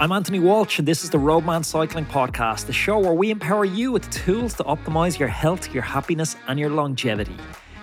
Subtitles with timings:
[0.00, 3.66] I'm Anthony Walsh, and this is the Roadman Cycling Podcast, the show where we empower
[3.66, 7.36] you with tools to optimize your health, your happiness, and your longevity.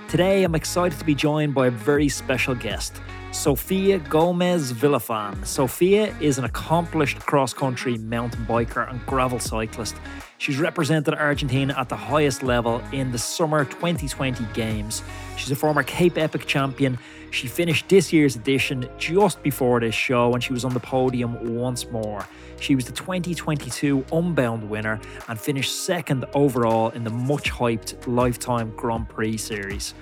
[0.07, 2.99] Today, I'm excited to be joined by a very special guest,
[3.31, 5.45] Sofia Gomez Villafane.
[5.45, 9.95] Sofia is an accomplished cross country mountain biker and gravel cyclist.
[10.37, 15.01] She's represented Argentina at the highest level in the Summer 2020 Games.
[15.35, 16.97] She's a former Cape Epic champion
[17.31, 21.55] she finished this year's edition just before this show and she was on the podium
[21.55, 22.25] once more.
[22.59, 28.73] She was the 2022 Unbound winner and finished second overall in the much hyped Lifetime
[28.75, 29.93] Grand Prix series.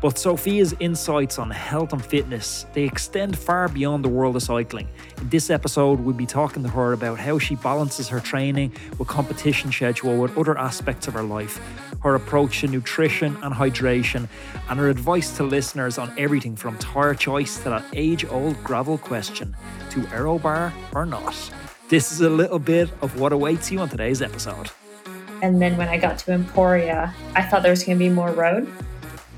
[0.00, 4.88] But Sofia's insights on health and fitness, they extend far beyond the world of cycling.
[5.18, 9.08] In this episode, we'll be talking to her about how she balances her training with
[9.08, 11.60] competition schedule with other aspects of her life,
[12.02, 14.28] her approach to nutrition and hydration,
[14.68, 19.56] and her advice to listeners on everything from tire choice to that age-old gravel question,
[19.90, 21.34] to aerobar or not.
[21.88, 24.70] This is a little bit of what awaits you on today's episode.
[25.42, 28.32] And then when I got to Emporia, I thought there was going to be more
[28.32, 28.70] road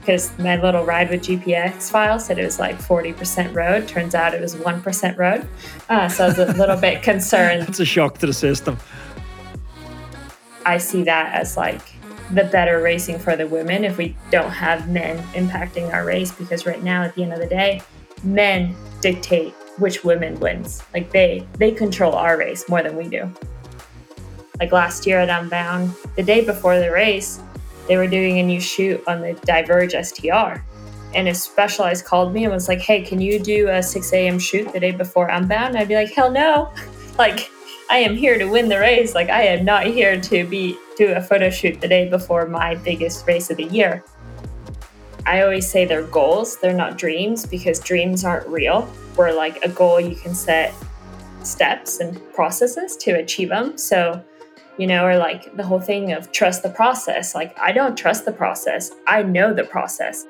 [0.06, 3.88] because my little ride with GPX file said it was like 40% road.
[3.88, 5.48] Turns out it was 1% road.
[5.88, 7.68] Uh, so I was a little bit concerned.
[7.68, 8.78] It's a shock to the system.
[10.64, 11.82] I see that as like
[12.32, 16.66] the better racing for the women if we don't have men impacting our race because
[16.66, 17.80] right now at the end of the day
[18.24, 23.32] men dictate which women wins like they they control our race more than we do
[24.58, 27.38] like last year at unbound the day before the race
[27.89, 30.62] they were doing a new shoot on the Diverge STR.
[31.15, 34.39] And if Specialized called me and was like, hey, can you do a 6 a.m.
[34.39, 35.77] shoot the day before Unbound?
[35.77, 36.73] I'd be like, hell no.
[37.19, 37.51] like,
[37.89, 39.14] I am here to win the race.
[39.14, 42.75] Like, I am not here to be do a photo shoot the day before my
[42.75, 44.03] biggest race of the year.
[45.27, 48.83] I always say they're goals, they're not dreams because dreams aren't real.
[49.17, 50.75] Where like a goal, you can set
[51.42, 53.77] steps and processes to achieve them.
[53.77, 54.23] So
[54.78, 57.34] you know, or like the whole thing of trust the process.
[57.34, 60.24] Like, I don't trust the process, I know the process.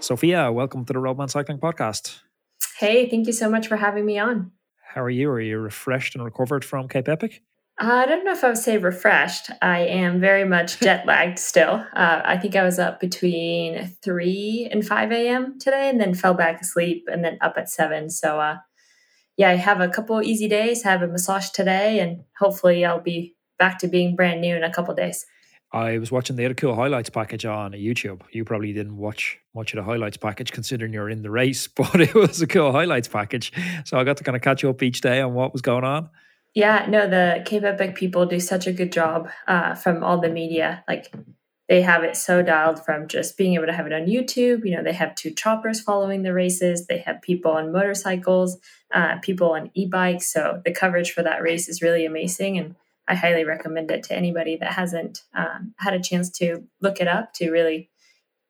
[0.00, 2.20] Sofia, welcome to the Roadman Cycling Podcast.
[2.78, 4.50] Hey, thank you so much for having me on.
[4.94, 5.30] How are you?
[5.30, 7.42] Are you refreshed and recovered from Cape Epic?
[7.78, 9.50] I don't know if I would say refreshed.
[9.62, 11.84] I am very much jet lagged still.
[11.94, 15.58] Uh, I think I was up between 3 and 5 a.m.
[15.58, 18.10] today and then fell back asleep and then up at 7.
[18.10, 18.56] So, uh,
[19.36, 23.34] yeah, I have a couple easy days, have a massage today, and hopefully I'll be
[23.58, 25.24] back to being brand new in a couple days.
[25.72, 28.20] I was watching the other cool highlights package on YouTube.
[28.30, 32.00] You probably didn't watch much of the highlights package considering you're in the race, but
[32.00, 33.52] it was a cool highlights package.
[33.84, 36.10] So I got to kind of catch up each day on what was going on.
[36.54, 40.28] Yeah, no, the Cape Epic people do such a good job uh, from all the
[40.28, 40.84] media.
[40.86, 41.14] Like
[41.72, 44.66] they have it so dialed from just being able to have it on YouTube.
[44.66, 46.86] You know, they have two choppers following the races.
[46.86, 48.58] They have people on motorcycles,
[48.92, 50.30] uh, people on e-bikes.
[50.30, 52.76] So the coverage for that race is really amazing, and
[53.08, 57.08] I highly recommend it to anybody that hasn't um, had a chance to look it
[57.08, 57.88] up to really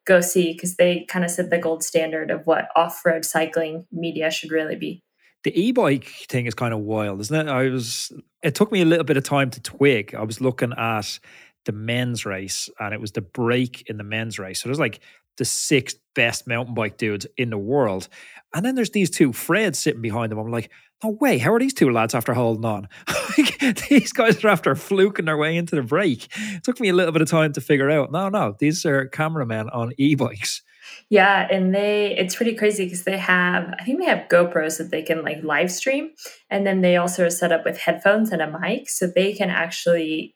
[0.04, 4.32] go see because they kind of set the gold standard of what off-road cycling media
[4.32, 5.04] should really be.
[5.44, 7.48] The e-bike thing is kind of wild, isn't it?
[7.48, 8.10] I was.
[8.42, 10.12] It took me a little bit of time to twig.
[10.12, 11.20] I was looking at
[11.64, 14.60] the men's race and it was the break in the men's race.
[14.60, 15.00] So there's like
[15.38, 18.08] the six best mountain bike dudes in the world.
[18.54, 20.38] And then there's these two Freds sitting behind them.
[20.38, 20.70] I'm like,
[21.02, 22.88] no way, how are these two lads after holding on?
[23.88, 26.28] these guys are after fluking their way into the break.
[26.36, 28.12] It took me a little bit of time to figure out.
[28.12, 30.62] No, no, these are cameramen on e-bikes.
[31.08, 34.90] Yeah, and they it's pretty crazy because they have I think they have GoPros that
[34.90, 36.10] they can like live stream
[36.50, 39.48] and then they also are set up with headphones and a mic so they can
[39.48, 40.34] actually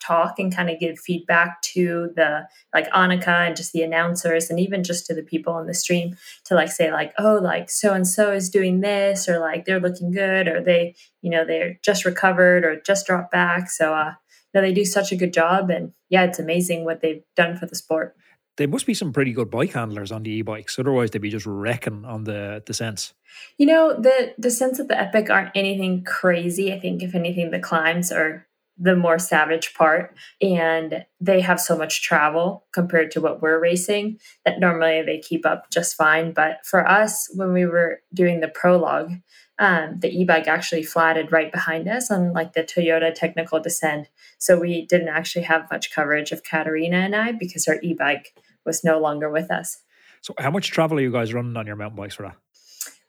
[0.00, 4.60] talk and kind of give feedback to the like Annika and just the announcers and
[4.60, 7.94] even just to the people on the stream to like say like oh like so
[7.94, 11.78] and so is doing this or like they're looking good or they you know they're
[11.82, 13.70] just recovered or just dropped back.
[13.70, 14.12] So uh
[14.54, 17.66] no they do such a good job and yeah it's amazing what they've done for
[17.66, 18.14] the sport.
[18.56, 21.46] There must be some pretty good bike handlers on the e-bikes otherwise they'd be just
[21.46, 23.14] wrecking on the descents
[23.56, 27.52] you know the the descents of the epic aren't anything crazy i think if anything
[27.52, 28.47] the climbs are
[28.78, 30.16] the more savage part.
[30.40, 35.44] And they have so much travel compared to what we're racing that normally they keep
[35.44, 36.32] up just fine.
[36.32, 39.12] But for us, when we were doing the prologue,
[39.58, 44.08] um, the e-bike actually flatted right behind us on like the Toyota technical descent.
[44.38, 48.84] So we didn't actually have much coverage of Katarina and I because our e-bike was
[48.84, 49.78] no longer with us.
[50.20, 52.36] So how much travel are you guys running on your mountain bikes for that?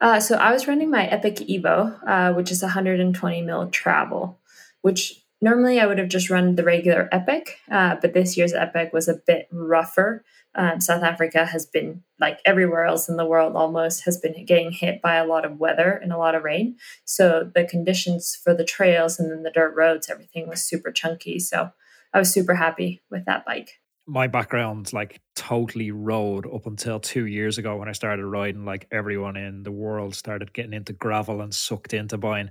[0.01, 4.39] Uh, so I was running my Epic Evo, uh, which is 120 mil travel,
[4.81, 8.91] which normally I would have just run the regular Epic, uh, but this year's Epic
[8.93, 10.23] was a bit rougher.
[10.55, 14.71] Um, South Africa has been, like everywhere else in the world almost, has been getting
[14.71, 16.75] hit by a lot of weather and a lot of rain.
[17.05, 21.39] So the conditions for the trails and then the dirt roads, everything was super chunky.
[21.39, 21.71] So
[22.13, 23.79] I was super happy with that bike.
[24.07, 28.65] My background's like totally road up until two years ago when I started riding.
[28.65, 32.49] Like everyone in the world started getting into gravel and sucked into buying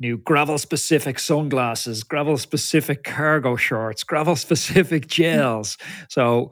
[0.00, 5.76] new gravel specific sunglasses, gravel specific cargo shorts, gravel specific gels.
[6.08, 6.50] so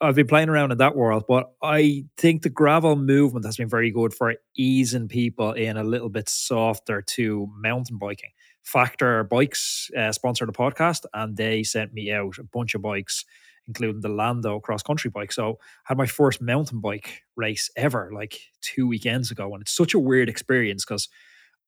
[0.00, 3.68] I've been playing around in that world, but I think the gravel movement has been
[3.68, 8.30] very good for easing people in a little bit softer to mountain biking.
[8.62, 13.24] Factor Bikes uh, sponsored a podcast, and they sent me out a bunch of bikes,
[13.68, 15.32] including the Lando cross country bike.
[15.32, 19.74] So I had my first mountain bike race ever, like two weekends ago, and it's
[19.74, 21.08] such a weird experience because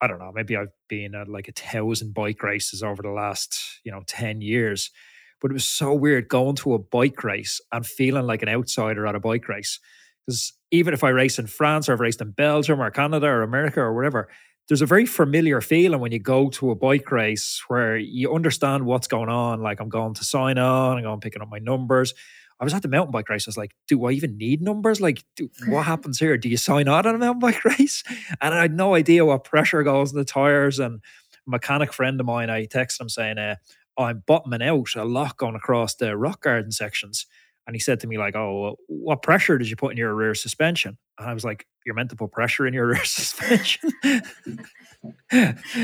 [0.00, 3.80] I don't know, maybe I've been at like a thousand bike races over the last,
[3.84, 4.90] you know, 10 years.
[5.40, 9.06] But it was so weird going to a bike race and feeling like an outsider
[9.06, 9.78] at a bike race.
[10.26, 13.42] Because even if I race in France or I've raced in Belgium or Canada or
[13.42, 14.28] America or wherever,
[14.68, 18.84] there's a very familiar feeling when you go to a bike race where you understand
[18.84, 19.62] what's going on.
[19.62, 22.14] Like I'm going to sign on, I'm going picking up my numbers.
[22.60, 23.46] I was at the mountain bike race.
[23.46, 25.00] I was like, do I even need numbers?
[25.00, 26.36] Like, do, what happens here?
[26.36, 28.02] Do you sign on on a mountain bike race?
[28.40, 30.78] And I had no idea what pressure goes in the tires.
[30.78, 31.00] And
[31.46, 33.56] a mechanic friend of mine, I texted him saying, uh,
[33.96, 37.26] I'm bottoming out a lot going across the rock garden sections.
[37.66, 40.34] And he said to me, like, oh, what pressure did you put in your rear
[40.34, 40.96] suspension?
[41.18, 43.90] And I was like, you're meant to put pressure in your rear suspension.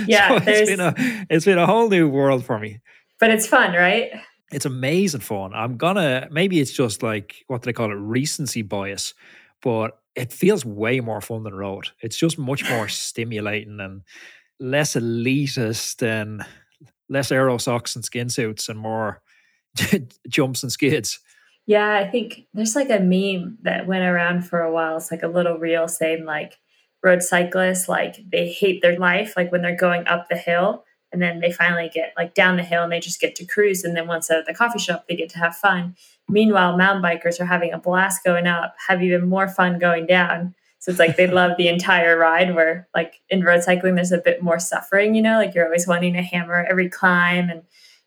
[0.06, 0.94] yeah, so it's been a
[1.28, 2.80] it's been a whole new world for me.
[3.20, 4.12] But it's fun, right?
[4.52, 5.52] It's amazing fun.
[5.54, 9.14] I'm gonna maybe it's just like what do they call it, recency bias,
[9.62, 11.88] but it feels way more fun than road.
[12.00, 14.02] It's just much more stimulating and
[14.60, 16.44] less elitist and
[17.08, 19.22] less aero socks and skin suits and more
[20.28, 21.20] jumps and skids.
[21.66, 24.98] Yeah, I think there's like a meme that went around for a while.
[24.98, 26.58] It's like a little reel saying like
[27.02, 31.22] road cyclists like they hate their life like when they're going up the hill and
[31.22, 33.84] then they finally get like down the hill and they just get to cruise.
[33.84, 35.94] And then once they're at the coffee shop they get to have fun.
[36.28, 40.54] Meanwhile mountain bikers are having a blast going up have even more fun going down.
[40.80, 44.18] So it's like they love the entire ride where like in road cycling there's a
[44.18, 47.62] bit more suffering you know like you're always wanting to hammer every climb and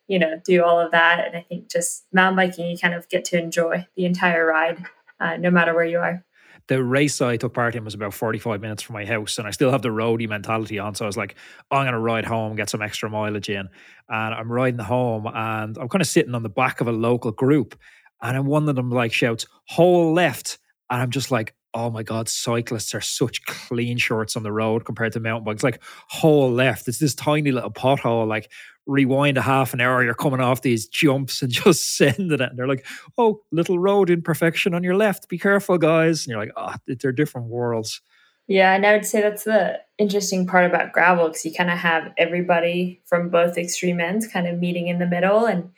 [0.08, 1.26] you know do all of that.
[1.26, 4.86] And i think just mountain biking you kind of get to enjoy the entire ride
[5.20, 6.24] uh, no matter where you are
[6.68, 9.52] the race I took part in was about 45 minutes from my house, and I
[9.52, 10.96] still have the roadie mentality on.
[10.96, 11.36] So I was like,
[11.72, 13.70] I'm going to ride home, get some extra mileage in.
[14.10, 17.32] And I'm riding home, and I'm kind of sitting on the back of a local
[17.32, 17.80] group.
[18.22, 20.58] And one of them like shouts, hole left.
[20.90, 24.84] And I'm just like, oh my God, cyclists are such clean shorts on the road
[24.86, 25.64] compared to mountain bikes.
[25.64, 26.88] Like, hole left.
[26.88, 28.28] It's this tiny little pothole.
[28.28, 28.52] Like,
[28.88, 32.42] rewind a half an hour, you're coming off these jumps and just sending it.
[32.42, 32.86] And they're like,
[33.18, 35.30] oh, little road imperfection on your left.
[35.30, 36.26] Be careful, guys.
[36.26, 38.02] And you're like, oh, they're different worlds.
[38.48, 41.78] Yeah, and I would say that's the interesting part about gravel because you kind of
[41.78, 45.70] have everybody from both extreme ends kind of meeting in the middle and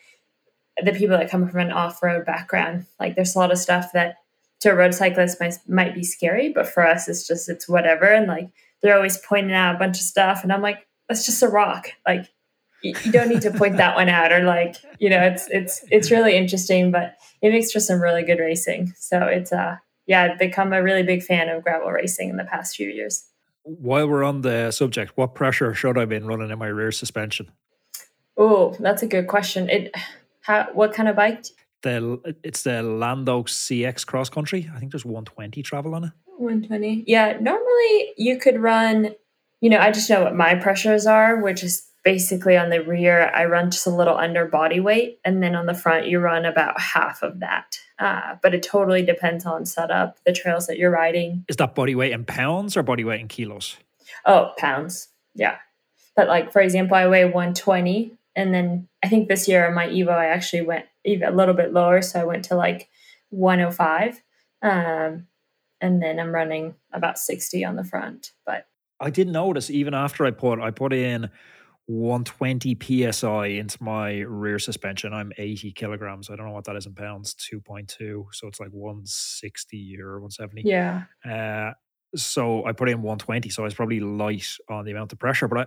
[0.83, 2.85] the people that come from an off-road background.
[2.99, 4.17] Like there's a lot of stuff that
[4.59, 8.05] to a road cyclist might, might be scary, but for us it's just it's whatever.
[8.05, 8.49] And like
[8.81, 11.89] they're always pointing out a bunch of stuff and I'm like, that's just a rock.
[12.07, 12.27] Like
[12.81, 16.11] you, don't need to point that one out or like you know it's it's it's
[16.11, 18.93] really interesting but it makes for some really good racing.
[18.97, 22.43] So it's uh yeah i've become a really big fan of gravel racing in the
[22.45, 23.25] past few years.
[23.63, 27.51] While we're on the subject what pressure should i be running in my rear suspension?
[28.37, 29.69] Oh that's a good question.
[29.69, 29.95] It
[30.41, 31.45] how what kind of bike?
[31.81, 34.69] The it's the lando cx cross country.
[34.73, 36.11] I think there's 120 travel on it.
[36.39, 39.13] 120 yeah normally you could run
[39.59, 43.31] you know i just know what my pressures are which is basically on the rear,
[43.33, 45.19] I run just a little under body weight.
[45.25, 47.79] And then on the front, you run about half of that.
[47.97, 51.45] Uh, but it totally depends on setup, the trails that you're riding.
[51.47, 53.77] Is that body weight in pounds or body weight in kilos?
[54.25, 55.09] Oh, pounds.
[55.35, 55.57] Yeah.
[56.15, 58.13] But like, for example, I weigh 120.
[58.35, 61.53] And then I think this year on my Evo, I actually went even a little
[61.53, 62.01] bit lower.
[62.01, 62.89] So I went to like
[63.29, 64.21] 105.
[64.61, 65.27] Um,
[65.81, 68.31] and then I'm running about 60 on the front.
[68.45, 68.67] But
[68.99, 71.29] I did notice even after I put I put in
[71.89, 75.11] 120 psi into my rear suspension.
[75.11, 76.29] I'm 80 kilograms.
[76.29, 78.25] I don't know what that is in pounds, 2.2.
[78.31, 80.61] So it's like 160 or 170.
[80.69, 81.05] Yeah.
[81.25, 81.73] Uh,
[82.15, 83.49] so I put in 120.
[83.49, 85.65] So I was probably light on the amount of pressure, but I,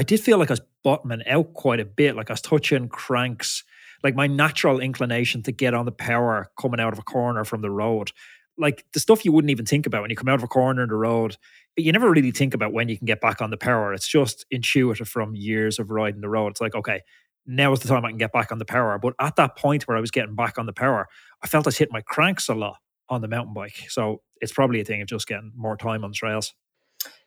[0.00, 2.14] I did feel like I was bottoming out quite a bit.
[2.14, 3.64] Like I was touching cranks,
[4.04, 7.62] like my natural inclination to get on the power coming out of a corner from
[7.62, 8.12] the road.
[8.58, 10.82] Like the stuff you wouldn't even think about when you come out of a corner
[10.82, 11.36] in the road
[11.76, 13.92] but you never really think about when you can get back on the power.
[13.92, 16.48] It's just intuitive from years of riding the road.
[16.48, 17.02] It's like, okay,
[17.46, 18.98] now is the time I can get back on the power.
[18.98, 21.06] But at that point where I was getting back on the power,
[21.42, 22.78] I felt I hitting my cranks a lot
[23.10, 23.84] on the mountain bike.
[23.88, 26.54] So it's probably a thing of just getting more time on trails.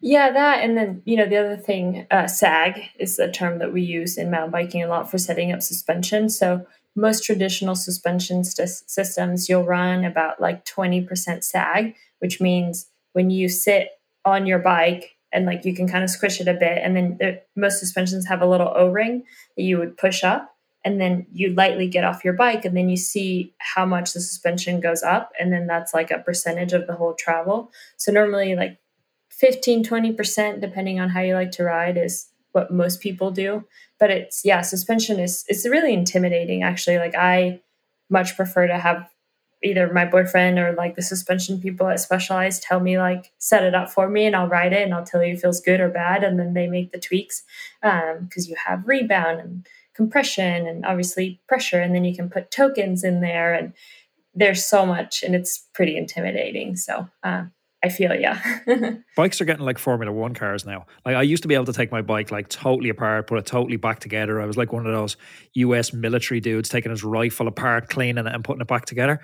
[0.02, 3.72] Yeah, that and then you know the other thing, uh, sag is a term that
[3.72, 6.28] we use in mountain biking a lot for setting up suspension.
[6.28, 6.66] So
[7.00, 13.30] most traditional suspension st- systems, you'll run about like twenty percent sag, which means when
[13.30, 13.90] you sit
[14.26, 17.18] on your bike and like you can kind of squish it a bit, and then
[17.20, 19.24] the, most suspensions have a little O ring
[19.56, 22.90] that you would push up, and then you lightly get off your bike, and then
[22.90, 26.88] you see how much the suspension goes up, and then that's like a percentage of
[26.88, 27.72] the whole travel.
[27.98, 28.78] So normally, like
[29.32, 33.64] 15 20% depending on how you like to ride is what most people do
[34.00, 36.98] but it's yeah suspension is it's really intimidating actually.
[36.98, 37.62] Like i
[38.10, 39.08] much prefer to have
[39.62, 43.76] either my boyfriend or like the suspension people at specialized tell me like set it
[43.76, 45.90] up for me and i'll ride it and i'll tell you it feels good or
[45.90, 47.44] bad and then they make the tweaks
[47.82, 52.52] because um, you have rebound and compression and obviously pressure and then you can put
[52.52, 53.74] tokens in there and
[54.34, 56.76] there's so much and it's pretty intimidating.
[56.76, 57.46] So uh,
[57.82, 58.40] I feel yeah.
[59.16, 60.86] Bikes are getting like Formula One cars now.
[61.06, 63.46] Like I used to be able to take my bike like totally apart, put it
[63.46, 64.42] totally back together.
[64.42, 65.16] I was like one of those
[65.54, 69.22] US military dudes taking his rifle apart, cleaning it and putting it back together.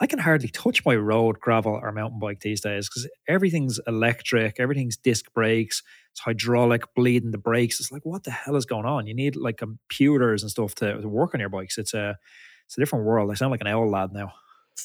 [0.00, 4.58] I can hardly touch my road, gravel, or mountain bike these days because everything's electric,
[4.58, 7.80] everything's disc brakes, it's hydraulic, bleeding the brakes.
[7.80, 9.06] It's like, what the hell is going on?
[9.06, 11.78] You need like computers and stuff to, to work on your bikes.
[11.78, 12.18] It's a
[12.66, 13.30] it's a different world.
[13.30, 14.32] I sound like an owl lad now.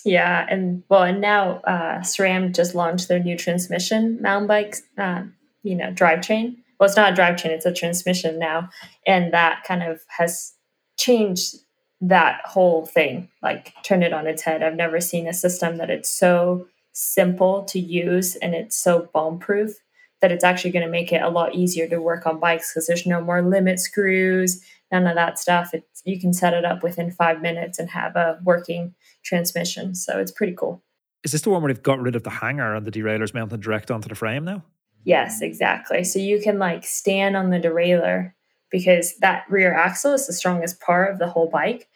[0.06, 5.24] Yeah, and well, and now uh, SRAM just launched their new transmission mountain bikes, uh,
[5.64, 6.58] you know, drivetrain.
[6.80, 8.70] Well, it's not a drivetrain; it's a transmission now,
[9.06, 10.54] and that kind of has
[10.98, 11.56] changed
[12.02, 14.64] that whole thing, like turned it on its head.
[14.64, 19.40] I've never seen a system that it's so simple to use and it's so bomb
[19.40, 19.78] proof
[20.22, 22.88] that it's actually going to make it a lot easier to work on bikes because
[22.88, 24.62] there's no more limit screws,
[24.92, 25.74] none of that stuff.
[25.74, 29.96] It's, you can set it up within five minutes and have a working transmission.
[29.96, 30.84] So it's pretty cool.
[31.24, 33.62] Is this the one where they've got rid of the hanger and the derailleur's mounted
[33.62, 34.64] direct onto the frame now?
[35.04, 36.04] Yes, exactly.
[36.04, 38.34] So you can like stand on the derailleur
[38.70, 41.88] because that rear axle is the strongest part of the whole bike.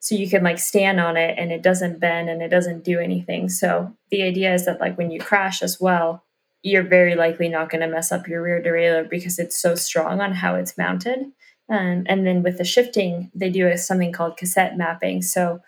[0.00, 2.98] So you can like stand on it and it doesn't bend and it doesn't do
[2.98, 3.48] anything.
[3.48, 6.24] So the idea is that like when you crash as well,
[6.64, 10.20] you're very likely not going to mess up your rear derailleur because it's so strong
[10.20, 11.20] on how it's mounted.
[11.68, 15.22] Um, and then with the shifting, they do something called cassette mapping.
[15.22, 15.60] So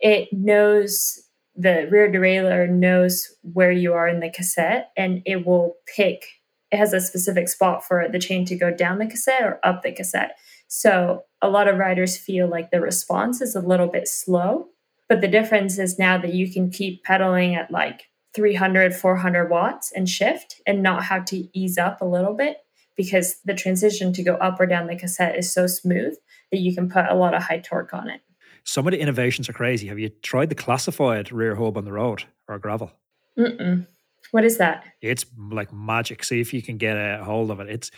[0.00, 1.22] it knows
[1.54, 6.24] the rear derailleur knows where you are in the cassette and it will pick
[6.70, 9.82] it has a specific spot for the chain to go down the cassette or up
[9.82, 10.36] the cassette
[10.68, 14.68] so a lot of riders feel like the response is a little bit slow
[15.08, 18.04] but the difference is now that you can keep pedaling at like
[18.34, 22.58] 300 400 watts and shift and not have to ease up a little bit
[22.96, 26.14] because the transition to go up or down the cassette is so smooth
[26.52, 28.20] that you can put a lot of high torque on it
[28.64, 29.88] some of the innovations are crazy.
[29.88, 32.92] Have you tried the classified rear hub on the road or gravel?
[33.38, 33.86] Mm-mm.
[34.32, 34.84] What is that?
[35.00, 36.22] It's like magic.
[36.24, 37.68] See if you can get a hold of it.
[37.68, 37.90] It's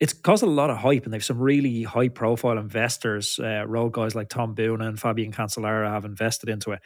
[0.00, 3.92] it's caused a lot of hype, and they've some really high profile investors, uh, road
[3.92, 6.80] guys like Tom Boonen and Fabian Cancellara have invested into it.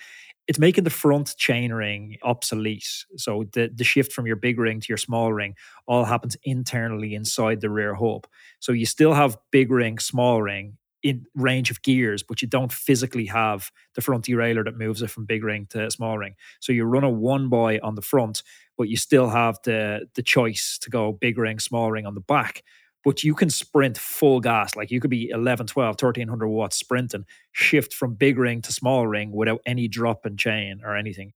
[0.48, 3.04] It's making the front chain ring obsolete.
[3.16, 5.54] So the, the shift from your big ring to your small ring
[5.86, 8.26] all happens internally inside the rear hub.
[8.58, 12.72] So you still have big ring, small ring in range of gears, but you don't
[12.72, 16.34] physically have the front derailleur that moves it from big ring to small ring.
[16.60, 18.42] So you run a one boy on the front,
[18.76, 22.20] but you still have the the choice to go big ring, small ring on the
[22.20, 22.64] back.
[23.04, 24.74] But you can sprint full gas.
[24.76, 29.06] Like you could be 11, 12, 1300 watts sprinting, shift from big ring to small
[29.06, 31.32] ring without any drop in chain or anything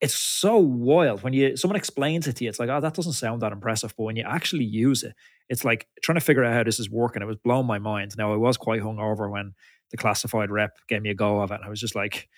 [0.00, 2.50] it's so wild when you someone explains it to you.
[2.50, 3.94] It's like, oh, that doesn't sound that impressive.
[3.96, 5.14] But when you actually use it,
[5.48, 7.22] it's like trying to figure out how this is working.
[7.22, 8.14] It was blowing my mind.
[8.16, 9.52] Now I was quite hungover when
[9.90, 11.56] the classified rep gave me a go of it.
[11.56, 12.28] And I was just like,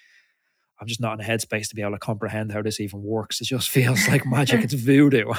[0.81, 3.40] I'm just not in a headspace to be able to comprehend how this even works.
[3.40, 4.64] It just feels like magic.
[4.64, 5.33] it's voodoo.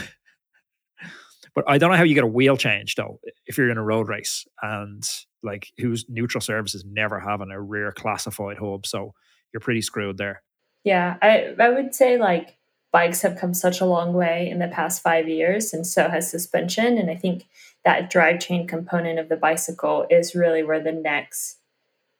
[1.55, 3.83] But I don't know how you get a wheel change though if you're in a
[3.83, 5.03] road race and
[5.43, 8.86] like whose neutral services never having a rear classified hub.
[8.86, 9.13] So
[9.53, 10.41] you're pretty screwed there.
[10.83, 12.57] Yeah, I I would say like
[12.91, 16.29] bikes have come such a long way in the past five years, and so has
[16.29, 16.98] suspension.
[16.98, 17.45] And I think
[17.86, 21.57] that drive chain component of the bicycle is really where the next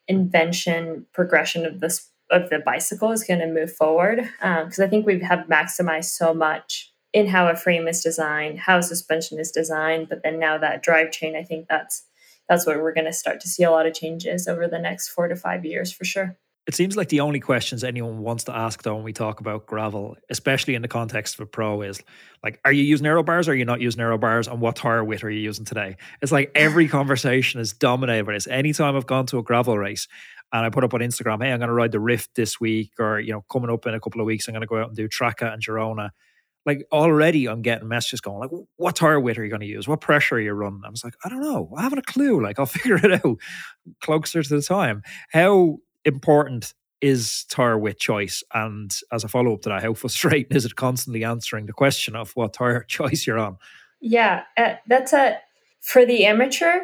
[0.08, 4.30] invention progression of this of the bicycle is going to move forward.
[4.40, 8.60] Because um, I think we have maximized so much in how a frame is designed,
[8.60, 12.04] how suspension is designed, but then now that drive chain, I think that's
[12.50, 15.10] that's where we're going to start to see a lot of changes over the next
[15.10, 16.38] four to five years for sure.
[16.66, 19.66] It seems like the only questions anyone wants to ask though when we talk about
[19.66, 22.02] gravel, especially in the context of a pro, is
[22.42, 24.48] like, are you using aero bars or are you not using aero bars?
[24.48, 25.98] And what tire width are you using today?
[26.22, 28.48] It's like every conversation is dominated by this.
[28.48, 30.08] Anytime I've gone to a gravel race
[30.54, 32.92] and I put up on Instagram, hey, I'm going to ride the Rift this week,
[32.98, 34.88] or you know, coming up in a couple of weeks, I'm going to go out
[34.88, 36.12] and do Traka and Girona.
[36.66, 39.88] Like already, I'm getting messages going like, "What tire width are you going to use?
[39.88, 41.70] What pressure are you running?" I was like, "I don't know.
[41.78, 42.42] I haven't a clue.
[42.42, 43.38] Like, I'll figure it out
[44.02, 48.44] closer to the time." How important is tire width choice?
[48.54, 52.16] And as a follow up to that, how frustrating is it constantly answering the question
[52.16, 53.58] of what tire choice you're on?
[54.00, 55.40] Yeah, uh, that's a
[55.82, 56.80] for the amateur.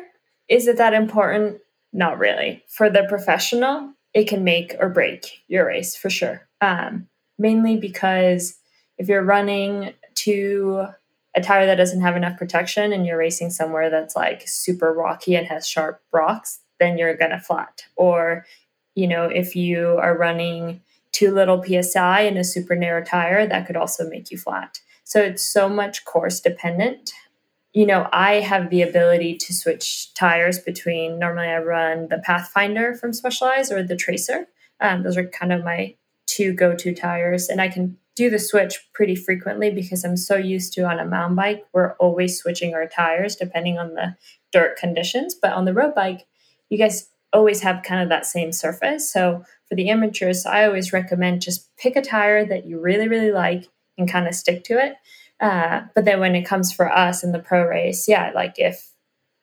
[0.50, 1.60] Is it that important?
[1.94, 2.64] Not really.
[2.68, 6.48] For the professional, it can make or break your race for sure.
[6.62, 7.08] Um,
[7.38, 8.59] mainly because
[9.00, 10.86] if you're running to
[11.36, 15.36] a tire that doesn't have enough protection and you're racing somewhere that's like super rocky
[15.36, 17.86] and has sharp rocks, then you're going to flat.
[17.96, 18.46] Or,
[18.94, 23.66] you know, if you are running too little PSI in a super narrow tire, that
[23.66, 24.80] could also make you flat.
[25.04, 27.12] So it's so much course dependent
[27.74, 32.96] you know, I have the ability to switch tires between normally I run the Pathfinder
[32.96, 34.48] from Specialized or the Tracer.
[34.80, 37.48] Um, those are kind of my two go to tires.
[37.48, 41.06] And I can do the switch pretty frequently because I'm so used to on a
[41.06, 44.18] mountain bike, we're always switching our tires depending on the
[44.52, 45.34] dirt conditions.
[45.42, 46.28] But on the road bike,
[46.70, 49.10] you guys always have kind of that same surface.
[49.10, 53.32] So for the amateurs, I always recommend just pick a tire that you really, really
[53.32, 54.96] like and kind of stick to it.
[55.40, 58.89] Uh, but then when it comes for us in the pro race, yeah, like if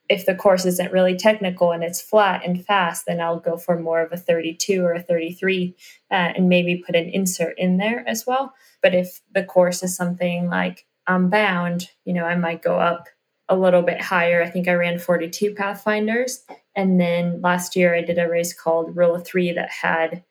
[0.08, 3.78] if the course isn't really technical and it's flat and fast, then I'll go for
[3.78, 5.75] more of a 32 or a 33
[6.10, 8.54] uh, and maybe put an insert in there as well.
[8.82, 13.08] But if the course is something like Unbound, you know, I might go up
[13.48, 14.42] a little bit higher.
[14.42, 16.44] I think I ran 42 Pathfinders.
[16.75, 20.25] And then last year I did a race called Rule of Three that had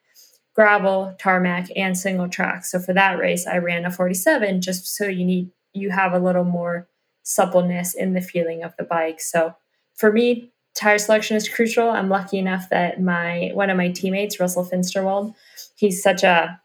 [0.53, 2.65] gravel, tarmac, and single track.
[2.65, 6.19] So for that race, I ran a 47 just so you need you have a
[6.19, 6.87] little more
[7.23, 9.19] suppleness in the feeling of the bike.
[9.19, 9.55] So
[9.95, 11.89] for me, tire selection is crucial.
[11.89, 15.33] I'm lucky enough that my one of my teammates, Russell Finsterwald,
[15.75, 16.59] he's such a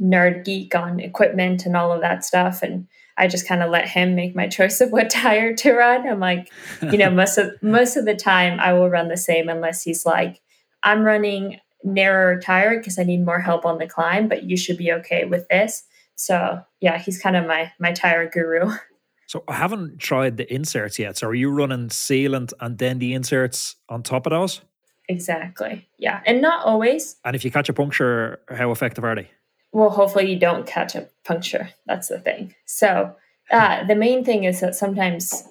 [0.00, 2.62] nerd geek on equipment and all of that stuff.
[2.62, 2.86] And
[3.16, 6.08] I just kind of let him make my choice of what tire to run.
[6.08, 6.50] I'm like,
[6.82, 10.04] you know, most of most of the time I will run the same unless he's
[10.04, 10.40] like,
[10.82, 14.76] I'm running narrower tire because I need more help on the climb, but you should
[14.76, 15.84] be okay with this.
[16.14, 18.72] So yeah, he's kind of my my tire guru.
[19.32, 21.16] So I haven't tried the inserts yet.
[21.16, 24.60] So are you running sealant and then the inserts on top of those?
[25.08, 25.88] Exactly.
[25.98, 26.20] Yeah.
[26.26, 27.16] And not always.
[27.24, 29.30] And if you catch a puncture, how effective are they?
[29.72, 31.70] Well, hopefully you don't catch a puncture.
[31.86, 32.54] That's the thing.
[32.66, 33.16] So
[33.50, 35.44] uh, the main thing is that sometimes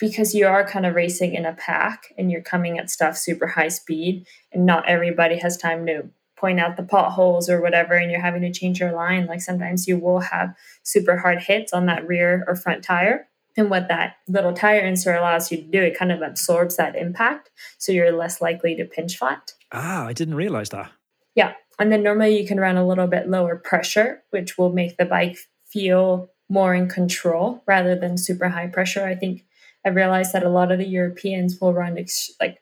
[0.00, 3.46] because you are kind of racing in a pack and you're coming at stuff super
[3.46, 8.10] high speed and not everybody has time to point out the potholes or whatever and
[8.10, 11.86] you're having to change your line like sometimes you will have super hard hits on
[11.86, 13.27] that rear or front tire
[13.58, 16.96] and what that little tire insert allows you to do it kind of absorbs that
[16.96, 19.52] impact so you're less likely to pinch flat.
[19.72, 20.90] Ah i didn't realize that.
[21.34, 24.96] Yeah and then normally you can run a little bit lower pressure which will make
[24.96, 29.04] the bike feel more in control rather than super high pressure.
[29.04, 29.44] I think
[29.84, 32.58] i realized that a lot of the europeans will run ex- like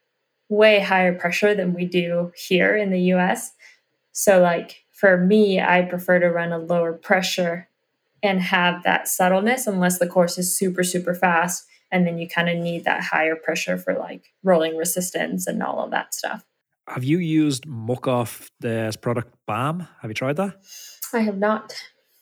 [0.48, 3.52] way higher pressure than we do here in the US.
[4.12, 7.68] So, like for me, I prefer to run a lower pressure
[8.26, 11.64] and have that subtleness unless the course is super, super fast.
[11.90, 15.84] And then you kind of need that higher pressure for like rolling resistance and all
[15.84, 16.44] of that stuff.
[16.88, 19.86] Have you used Muc-Off the product BAM?
[20.00, 20.56] Have you tried that?
[21.12, 21.74] I have not.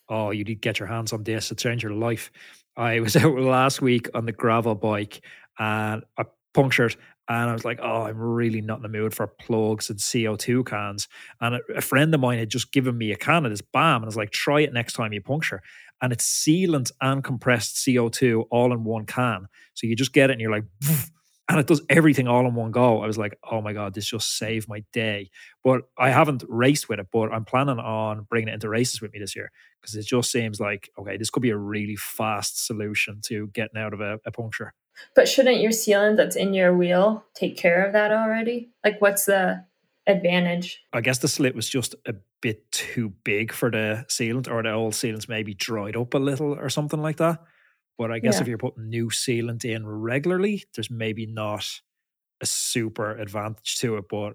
[0.08, 1.50] Oh, you need to get your hands on this.
[1.50, 2.30] It changed your life.
[2.76, 5.22] I was out last week on the gravel bike
[5.58, 6.96] and I punctured
[7.28, 10.66] and I was like, oh, I'm really not in the mood for plugs and CO2
[10.66, 11.08] cans.
[11.40, 13.96] And a, a friend of mine had just given me a can of this BAM.
[13.96, 15.62] And I was like, try it next time you puncture.
[16.02, 19.46] And it's sealant and compressed CO2 all in one can.
[19.74, 20.64] So you just get it and you're like,
[21.48, 23.02] and it does everything all in one go.
[23.02, 25.30] I was like, oh my God, this just saved my day.
[25.62, 29.12] But I haven't raced with it, but I'm planning on bringing it into races with
[29.12, 32.66] me this year because it just seems like, okay, this could be a really fast
[32.66, 34.72] solution to getting out of a, a puncture.
[35.14, 38.70] But shouldn't your sealant that's in your wheel take care of that already?
[38.84, 39.64] Like, what's the
[40.06, 40.82] advantage?
[40.92, 44.72] I guess the slit was just a bit too big for the sealant, or the
[44.72, 47.40] old sealants maybe dried up a little or something like that.
[47.96, 48.42] But I guess yeah.
[48.42, 51.68] if you're putting new sealant in regularly, there's maybe not
[52.40, 54.04] a super advantage to it.
[54.10, 54.34] But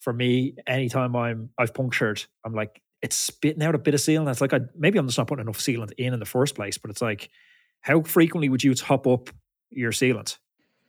[0.00, 4.30] for me, anytime I'm I've punctured, I'm like it's spitting out a bit of sealant.
[4.30, 6.78] It's like I maybe I'm just not putting enough sealant in in the first place.
[6.78, 7.30] But it's like,
[7.80, 9.30] how frequently would you top up
[9.70, 10.38] your sealant?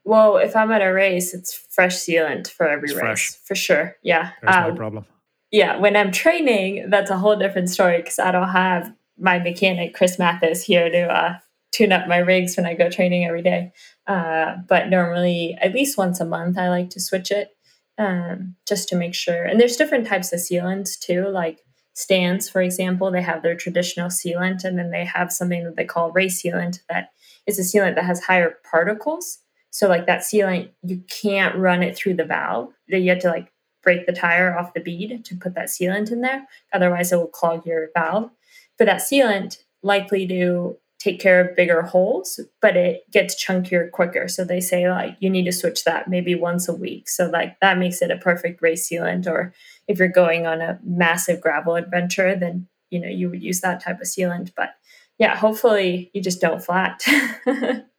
[0.04, 3.32] Well, if I'm at a race, it's fresh sealant for every it's race fresh.
[3.46, 3.96] for sure.
[4.04, 5.06] Yeah, there's um, no problem.
[5.52, 9.94] yeah, when I'm training, that's a whole different story because I don't have my mechanic
[9.94, 11.38] Chris Mathis here to uh,
[11.72, 13.72] tune up my rigs when I go training every day.
[14.08, 17.56] Uh, but normally, at least once a month, I like to switch it
[17.98, 19.44] um, just to make sure.
[19.44, 21.60] And there's different types of sealants too, like
[21.94, 25.86] Stan's, for example, they have their traditional sealant, and then they have something that they
[25.86, 27.12] call race sealant that
[27.46, 29.40] is a sealant that has higher particles.
[29.72, 32.74] So, like that sealant, you can't run it through the valve.
[32.88, 36.22] You have to like break the tire off the bead to put that sealant in
[36.22, 36.48] there.
[36.72, 38.30] Otherwise, it will clog your valve.
[38.78, 44.28] But that sealant likely to take care of bigger holes, but it gets chunkier quicker.
[44.28, 47.10] So they say like you need to switch that maybe once a week.
[47.10, 49.26] So like that makes it a perfect race sealant.
[49.26, 49.52] Or
[49.88, 53.84] if you're going on a massive gravel adventure, then you know you would use that
[53.84, 54.52] type of sealant.
[54.56, 54.76] But
[55.18, 57.04] yeah, hopefully you just don't flat,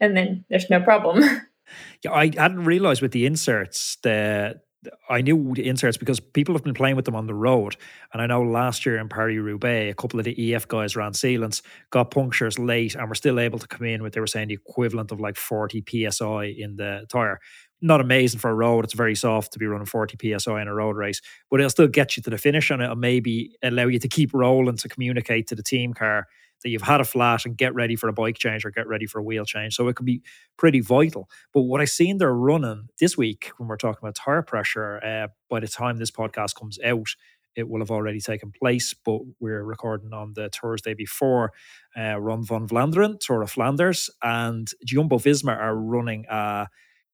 [0.00, 1.22] and then there's no problem.
[2.04, 4.64] Yeah, I hadn't realized with the inserts that
[5.08, 7.76] I knew the inserts because people have been playing with them on the road.
[8.12, 11.12] And I know last year in Paris Roubaix, a couple of the EF guys ran
[11.12, 14.48] sealants, got punctures late, and were still able to come in with, they were saying,
[14.48, 17.40] the equivalent of like 40 psi in the tire.
[17.80, 18.84] Not amazing for a road.
[18.84, 21.88] It's very soft to be running 40 psi in a road race, but it'll still
[21.88, 25.46] get you to the finish and it'll maybe allow you to keep rolling to communicate
[25.48, 26.26] to the team car
[26.64, 29.06] that you've had a flat and get ready for a bike change or get ready
[29.06, 29.74] for a wheel change.
[29.74, 30.22] So it can be
[30.56, 31.28] pretty vital.
[31.52, 35.28] But what I've seen they're running this week when we're talking about tire pressure, uh,
[35.48, 37.08] by the time this podcast comes out,
[37.54, 41.52] it will have already taken place, but we're recording on the Thursday before
[41.96, 46.66] uh, Ronde van Vlaanderen, Tour of Flanders, and Jumbo Visma are running a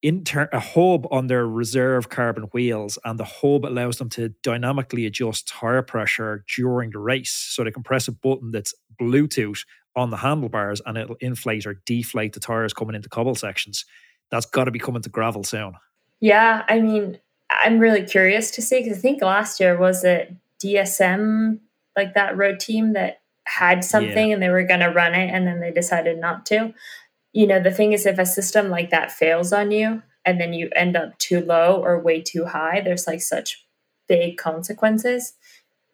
[0.03, 5.07] inter- a hub on their reserve carbon wheels, and the hub allows them to dynamically
[5.07, 7.33] adjust tire pressure during the race.
[7.33, 9.65] So they can press a button that's Bluetooth
[9.97, 13.85] on the handlebars, and it'll inflate or deflate the tires coming into cobble sections.
[14.31, 15.75] That's got to be coming to gravel soon.
[16.21, 17.19] Yeah, I mean,
[17.51, 21.59] I'm really curious to see because I think last year was it DSM,
[21.97, 24.35] like that road team that had something yeah.
[24.35, 26.73] and they were going to run it and then they decided not to
[27.33, 30.53] you know, the thing is, if a system like that fails on you and then
[30.53, 33.65] you end up too low or way too high, there's like such
[34.09, 35.35] big consequences.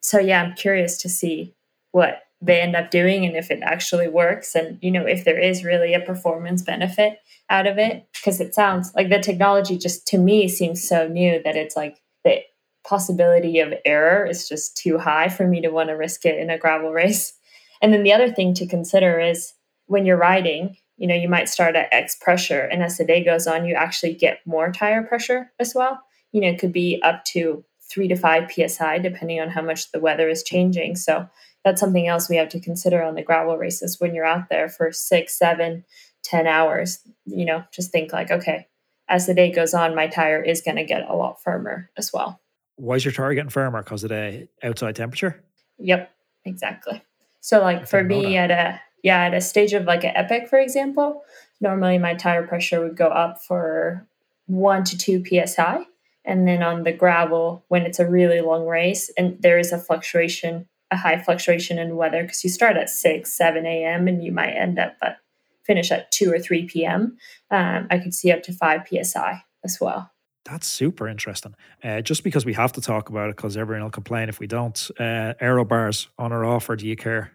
[0.01, 1.55] So, yeah, I'm curious to see
[1.93, 5.39] what they end up doing and if it actually works and, you know, if there
[5.39, 7.19] is really a performance benefit
[7.49, 8.07] out of it.
[8.13, 12.01] Because it sounds like the technology just to me seems so new that it's like
[12.25, 12.41] the
[12.85, 16.51] possibility of error is just too high for me to want to risk it in
[16.51, 17.35] a gravel race.
[17.83, 19.53] And then the other thing to consider is
[19.87, 23.23] when you're riding, you know, you might start at X pressure, and as the day
[23.23, 26.01] goes on, you actually get more tire pressure as well.
[26.33, 29.93] You know, it could be up to three to five psi, depending on how much
[29.93, 30.97] the weather is changing.
[30.97, 31.29] So
[31.65, 34.69] that's something else we have to consider on the gravel races when you're out there
[34.69, 35.85] for six, seven,
[36.23, 37.01] ten hours.
[37.25, 38.67] You know, just think like, okay,
[39.09, 42.13] as the day goes on, my tire is going to get a lot firmer as
[42.13, 42.41] well.
[42.77, 43.83] Why is your tire getting firmer?
[43.83, 45.43] Because of the outside temperature?
[45.79, 46.11] Yep,
[46.45, 47.03] exactly.
[47.41, 50.59] So, like for me, at a yeah, at a stage of like an epic, for
[50.59, 51.23] example,
[51.61, 54.05] normally my tire pressure would go up for
[54.47, 55.87] one to two psi.
[56.25, 59.79] And then on the gravel, when it's a really long race and there is a
[59.79, 64.09] fluctuation, a high fluctuation in weather, because you start at 6, 7 a.m.
[64.09, 65.19] and you might end up at
[65.63, 67.17] finish at 2 or 3 p.m.,
[67.53, 70.11] um, I could see up to 5 psi as well.
[70.45, 71.55] That's super interesting.
[71.81, 74.49] Uh, just because we have to talk about it, because everyone will complain if we
[74.49, 74.91] don't.
[74.99, 77.31] Uh, aero bars on or off, or do you care?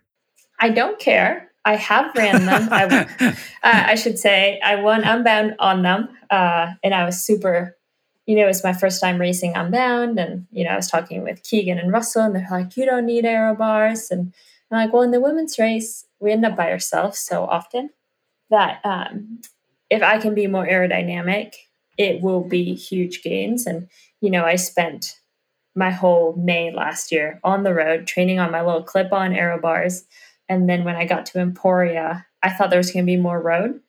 [0.60, 1.51] I don't care.
[1.65, 2.69] I have ran them.
[2.71, 2.86] I,
[3.19, 7.78] uh, I, should say I won Unbound on them, uh, and I was super.
[8.26, 11.24] You know, it was my first time racing Unbound, and you know, I was talking
[11.24, 14.34] with Keegan and Russell, and they're like, "You don't need aero bars," and
[14.71, 17.91] I'm like, "Well, in the women's race, we end up by ourselves so often
[18.50, 19.41] that um,
[19.89, 21.54] if I can be more aerodynamic,
[21.97, 23.88] it will be huge gains." And
[24.19, 25.19] you know, I spent
[25.76, 30.04] my whole May last year on the road training on my little clip-on aero bars
[30.52, 33.42] and then when I got to Emporia, I thought there was going to be more
[33.42, 33.80] road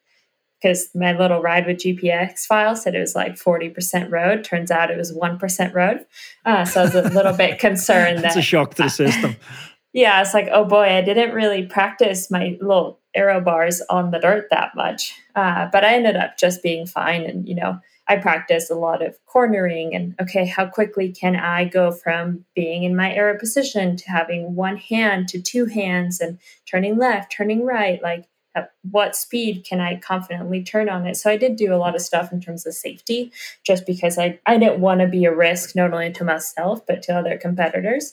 [0.63, 4.45] because my little ride with GPX file said it was like 40% road.
[4.45, 6.07] Turns out it was 1% road.
[6.45, 8.21] Uh, so I was a little bit concerned.
[8.21, 9.35] That's that, a shock to the system.
[9.93, 14.21] yeah, it's like, oh boy, I didn't really practice my little aero bars on the
[14.21, 15.17] dirt that much.
[15.35, 17.25] Uh, but I ended up just being fine.
[17.25, 17.81] And, you know,
[18.13, 22.83] I practice a lot of cornering and okay, how quickly can I go from being
[22.83, 26.39] in my aero position to having one hand to two hands and
[26.71, 28.03] turning left, turning right?
[28.03, 31.17] Like, at what speed can I confidently turn on it?
[31.17, 33.33] So I did do a lot of stuff in terms of safety
[33.65, 37.03] just because I, I didn't want to be a risk not only to myself but
[37.05, 38.13] to other competitors.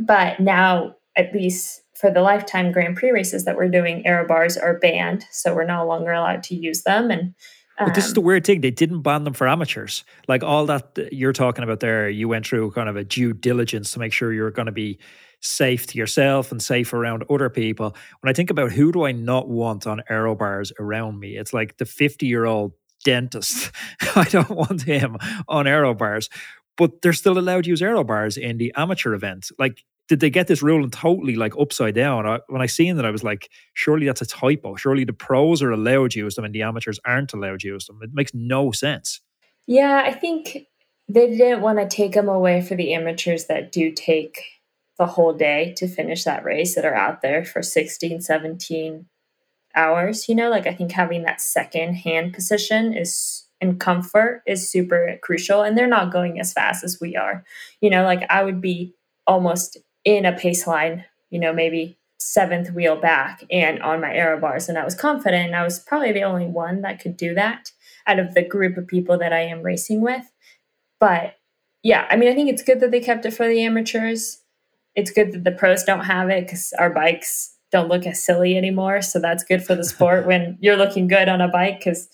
[0.00, 4.56] But now, at least for the lifetime Grand Prix races that we're doing, aero bars
[4.56, 5.26] are banned.
[5.30, 7.10] So we're no longer allowed to use them.
[7.10, 7.34] And
[7.78, 8.60] But this is the um, weird thing.
[8.60, 10.04] They didn't ban them for amateurs.
[10.28, 13.92] Like all that you're talking about there, you went through kind of a due diligence
[13.92, 14.98] to make sure you're going to be
[15.40, 17.96] safe to yourself and safe around other people.
[18.20, 21.52] When I think about who do I not want on aero bars around me, it's
[21.52, 22.72] like the 50 year old
[23.04, 23.70] dentist.
[24.16, 25.16] I don't want him
[25.48, 26.28] on aero bars.
[26.76, 29.50] But they're still allowed to use aero bars in the amateur event.
[29.58, 32.26] Like did they get this ruling totally like upside down?
[32.26, 34.76] I, when I seen that, I was like, surely that's a typo.
[34.76, 37.86] Surely the pros are allowed to use them and the amateurs aren't allowed to use
[37.86, 38.00] them.
[38.02, 39.20] It makes no sense.
[39.66, 40.66] Yeah, I think
[41.08, 44.40] they didn't want to take them away for the amateurs that do take
[44.98, 49.06] the whole day to finish that race that are out there for 16, 17
[49.74, 50.28] hours.
[50.28, 55.18] You know, like I think having that second hand position is and comfort is super
[55.22, 55.62] crucial.
[55.62, 57.44] And they're not going as fast as we are.
[57.80, 58.94] You know, like I would be
[59.26, 64.40] almost in a pace line, you know, maybe seventh wheel back and on my aero
[64.40, 64.68] bars.
[64.68, 65.46] And I was confident.
[65.46, 67.70] And I was probably the only one that could do that
[68.06, 70.24] out of the group of people that I am racing with.
[71.00, 71.36] But
[71.82, 74.40] yeah, I mean, I think it's good that they kept it for the amateurs.
[74.94, 78.56] It's good that the pros don't have it because our bikes don't look as silly
[78.56, 79.02] anymore.
[79.02, 82.08] So that's good for the sport when you're looking good on a bike because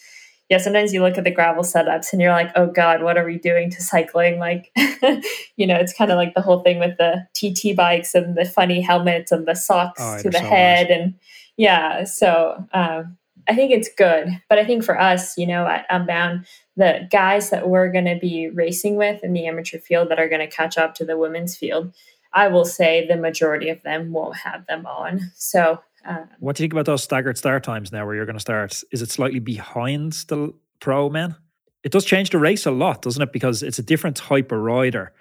[0.51, 3.25] yeah, sometimes you look at the gravel setups and you're like, oh God, what are
[3.25, 4.41] we doing to cycling?
[4.41, 4.73] Like,
[5.57, 8.45] you know, it's kind of like the whole thing with the TT bikes and the
[8.45, 10.89] funny helmets and the socks oh, to the so head.
[10.89, 10.99] Much.
[10.99, 11.15] And
[11.57, 13.17] yeah, so um,
[13.49, 14.29] I think it's good.
[14.49, 18.19] But I think for us, you know, at Unbound, the guys that we're going to
[18.21, 21.17] be racing with in the amateur field that are going to catch up to the
[21.17, 21.95] women's field,
[22.33, 25.31] I will say the majority of them won't have them on.
[25.37, 28.37] So um, what do you think about those staggered start times now where you're going
[28.37, 28.83] to start?
[28.93, 31.37] Is it slightly behind the pro men?
[31.83, 33.33] It does change the race a lot, doesn't it?
[33.33, 35.13] Because it's a different type of rider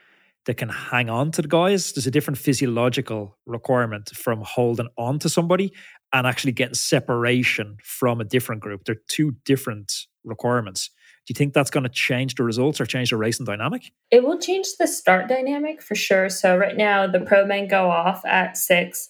[0.46, 1.92] that can hang on to the guys.
[1.92, 5.74] There's a different physiological requirement from holding on to somebody
[6.14, 8.86] and actually getting separation from a different group.
[8.86, 10.90] They're two different requirements.
[11.28, 13.92] Do you think that's going to change the results or change the racing dynamic?
[14.10, 16.30] It will change the start dynamic for sure.
[16.30, 19.10] So right now the pro men go off at six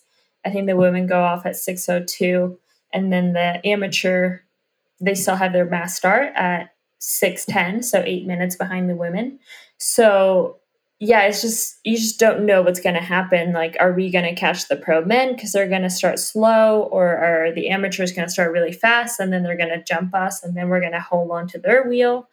[0.50, 2.58] I think the women go off at 6:02
[2.92, 4.40] and then the amateur
[5.02, 9.40] they still have their mass start at 6:10, so 8 minutes behind the women.
[9.78, 10.58] So
[11.00, 13.54] yeah, it's just you just don't know what's going to happen.
[13.54, 16.90] Like, are we going to catch the pro men because they're going to start slow,
[16.92, 20.14] or are the amateurs going to start really fast and then they're going to jump
[20.14, 22.28] us and then we're going to hold on to their wheel?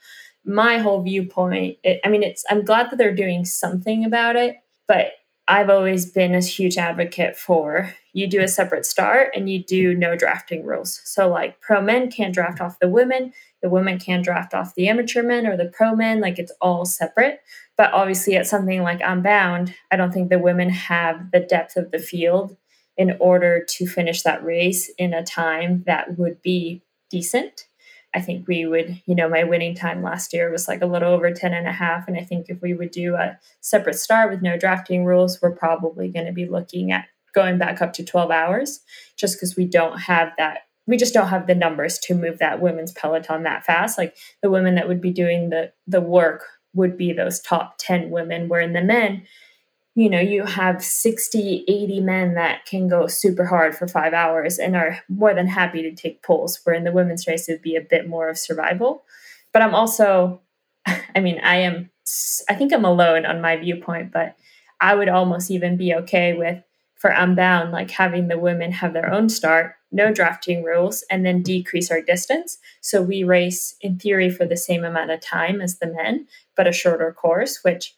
[0.45, 4.57] My whole viewpoint, it, I mean, it's I'm glad that they're doing something about it,
[4.89, 5.13] but
[5.49, 9.95] I've always been a huge advocate for you do a separate start and you do
[9.95, 11.03] no drafting rules.
[11.05, 14.89] So, like, pro men can't draft off the women, the women can't draft off the
[14.89, 17.41] amateur men or the pro men, like, it's all separate.
[17.77, 21.91] But obviously, at something like Unbound, I don't think the women have the depth of
[21.91, 22.57] the field
[22.97, 27.67] in order to finish that race in a time that would be decent.
[28.17, 31.13] I think we would, you know, my winning time last year was like a little
[31.13, 32.09] over 10 and a half.
[32.09, 35.55] And I think if we would do a separate start with no drafting rules, we're
[35.55, 38.81] probably going to be looking at going back up to 12 hours
[39.17, 40.61] just because we don't have that.
[40.87, 43.99] We just don't have the numbers to move that women's peloton that fast.
[43.99, 48.11] Like the women that would be doing the the work would be those top 10
[48.11, 49.27] women, where in the men,
[49.97, 54.59] you know, you have 60, 80 men that can go super hard for five hours
[54.59, 57.63] and are more than happy to take pulls, where in the women's race, it would
[57.63, 59.05] be a bit more of survival.
[59.55, 60.43] But I'm also,
[60.87, 61.91] I mean, I am,
[62.47, 64.37] I think I'm alone on my viewpoint, but
[64.83, 66.63] I would almost even be okay with,
[66.97, 71.43] for Unbound, like having the women have their own start, no drafting rules, and then
[71.43, 72.59] decrease our distance.
[72.83, 76.67] So we race in theory for the same amount of time as the men, but
[76.67, 77.97] a shorter course, which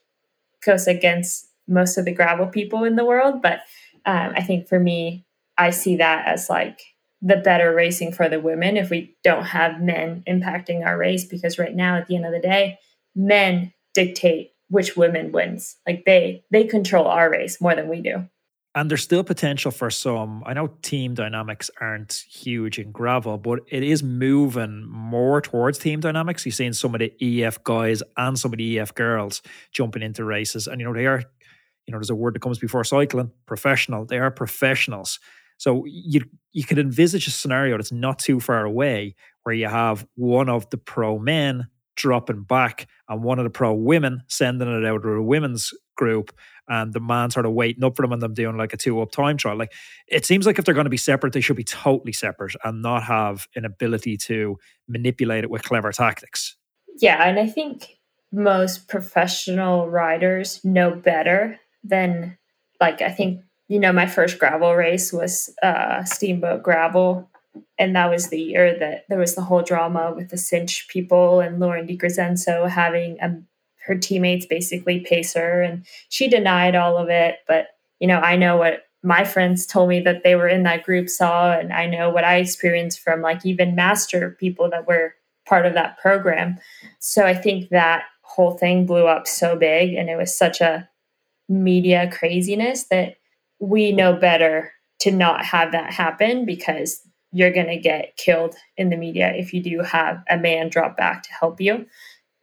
[0.64, 3.42] goes against most of the gravel people in the world.
[3.42, 3.60] But
[4.06, 5.26] um, I think for me,
[5.56, 6.80] I see that as like
[7.20, 11.58] the better racing for the women if we don't have men impacting our race because
[11.58, 12.78] right now at the end of the day
[13.14, 18.24] men dictate which women wins like they they control our race more than we do
[18.74, 23.60] and there's still potential for some i know team dynamics aren't huge in gravel but
[23.66, 28.38] it is moving more towards team dynamics you're seeing some of the ef guys and
[28.38, 31.24] some of the ef girls jumping into races and you know they are
[31.88, 34.04] you know, there's a word that comes before cycling, professional.
[34.04, 35.18] They are professionals.
[35.56, 36.20] So you
[36.52, 40.68] you could envisage a scenario that's not too far away where you have one of
[40.68, 45.08] the pro men dropping back and one of the pro women sending it out to
[45.08, 46.30] a women's group
[46.68, 49.00] and the man sort of waiting up for them and them doing like a two
[49.00, 49.56] up time trial.
[49.56, 49.72] Like
[50.08, 52.82] it seems like if they're going to be separate, they should be totally separate and
[52.82, 56.54] not have an ability to manipulate it with clever tactics.
[57.00, 57.98] Yeah, and I think
[58.30, 62.38] most professional riders know better then
[62.80, 67.28] like I think you know my first gravel race was uh, Steamboat Gravel
[67.78, 71.40] and that was the year that there was the whole drama with the cinch people
[71.40, 73.46] and Lauren De Crescenzo having um,
[73.88, 77.38] her teammates basically pace her, and she denied all of it.
[77.48, 80.84] But you know, I know what my friends told me that they were in that
[80.84, 85.14] group saw, and I know what I experienced from like even master people that were
[85.46, 86.58] part of that program.
[86.98, 90.88] So I think that whole thing blew up so big, and it was such a
[91.48, 93.16] media craziness that
[93.58, 97.00] we know better to not have that happen because
[97.32, 100.96] you're going to get killed in the media if you do have a man drop
[100.96, 101.86] back to help you.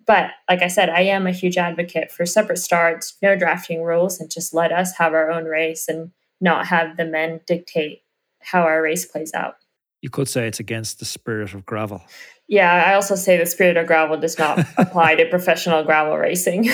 [0.06, 4.20] But like I said, I am a huge advocate for separate starts, no drafting rules,
[4.20, 8.04] and just let us have our own race and not have the men dictate
[8.42, 9.56] how our race plays out.
[10.06, 12.00] You could say it's against the spirit of gravel.
[12.48, 16.70] Yeah, I also say the spirit of gravel does not apply to professional gravel racing.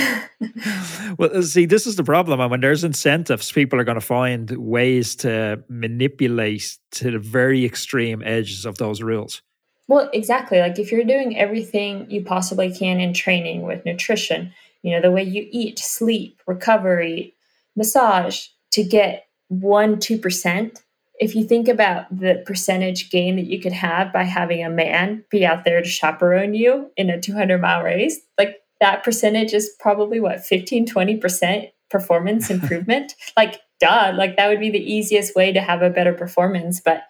[1.17, 2.41] well, uh, see, this is the problem.
[2.41, 7.63] And when there's incentives, people are going to find ways to manipulate to the very
[7.63, 9.41] extreme edges of those rules.
[9.87, 10.59] Well, exactly.
[10.59, 15.09] Like if you're doing everything you possibly can in training with nutrition, you know, the
[15.09, 17.33] way you eat, sleep, recovery,
[17.77, 20.81] massage to get one, 2%,
[21.19, 25.23] if you think about the percentage gain that you could have by having a man
[25.29, 29.75] be out there to chaperone you in a 200 mile race, like that percentage is
[29.79, 33.13] probably what 15, 20% performance improvement.
[33.37, 36.81] like, duh, like that would be the easiest way to have a better performance.
[36.83, 37.03] But,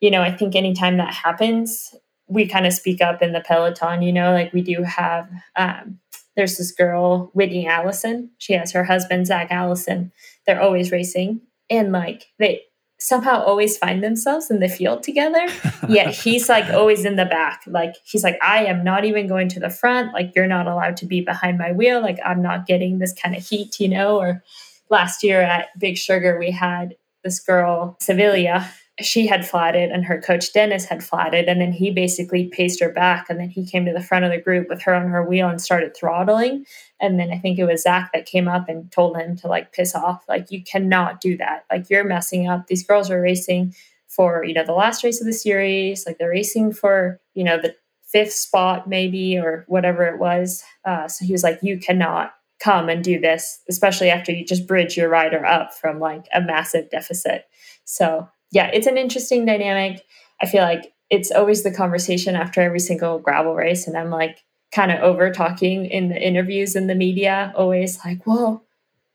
[0.00, 1.94] you know, I think anytime that happens,
[2.26, 5.98] we kind of speak up in the peloton, you know, like we do have, um,
[6.34, 8.30] there's this girl, Whitney Allison.
[8.38, 10.12] She has her husband, Zach Allison.
[10.46, 11.42] They're always racing.
[11.68, 12.62] And like they,
[13.02, 15.46] somehow always find themselves in the field together.
[15.88, 17.62] Yet he's like always in the back.
[17.66, 20.12] Like he's like, I am not even going to the front.
[20.12, 22.00] Like you're not allowed to be behind my wheel.
[22.00, 24.18] Like I'm not getting this kind of heat, you know?
[24.18, 24.42] Or
[24.88, 28.70] last year at Big Sugar, we had this girl, Sevilla,
[29.04, 31.48] she had flatted and her coach Dennis had flatted.
[31.48, 33.26] And then he basically paced her back.
[33.28, 35.48] And then he came to the front of the group with her on her wheel
[35.48, 36.64] and started throttling.
[37.00, 39.72] And then I think it was Zach that came up and told him to like
[39.72, 40.24] piss off.
[40.28, 41.64] Like, you cannot do that.
[41.70, 42.66] Like, you're messing up.
[42.66, 43.74] These girls are racing
[44.08, 46.06] for, you know, the last race of the series.
[46.06, 50.62] Like, they're racing for, you know, the fifth spot maybe or whatever it was.
[50.84, 54.68] Uh, so he was like, you cannot come and do this, especially after you just
[54.68, 57.46] bridge your rider up from like a massive deficit.
[57.84, 60.04] So yeah, it's an interesting dynamic.
[60.40, 63.86] I feel like it's always the conversation after every single gravel race.
[63.86, 68.26] And I'm like kind of over talking in the interviews in the media, always like,
[68.26, 68.64] well,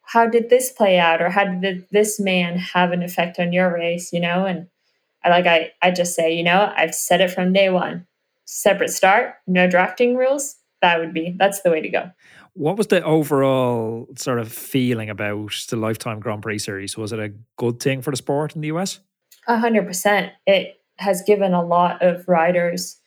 [0.02, 1.22] how did this play out?
[1.22, 4.12] Or how did this man have an effect on your race?
[4.12, 4.68] You know, and
[5.24, 8.08] I like I I just say, you know, I've said it from day one.
[8.46, 10.56] Separate start, no drafting rules.
[10.82, 12.12] That would be that's the way to go.
[12.54, 16.98] What was the overall sort of feeling about the Lifetime Grand Prix series?
[16.98, 19.00] Was it a good thing for the sport in the US?
[19.48, 20.34] A hundred percent.
[20.46, 23.00] It has given a lot of riders,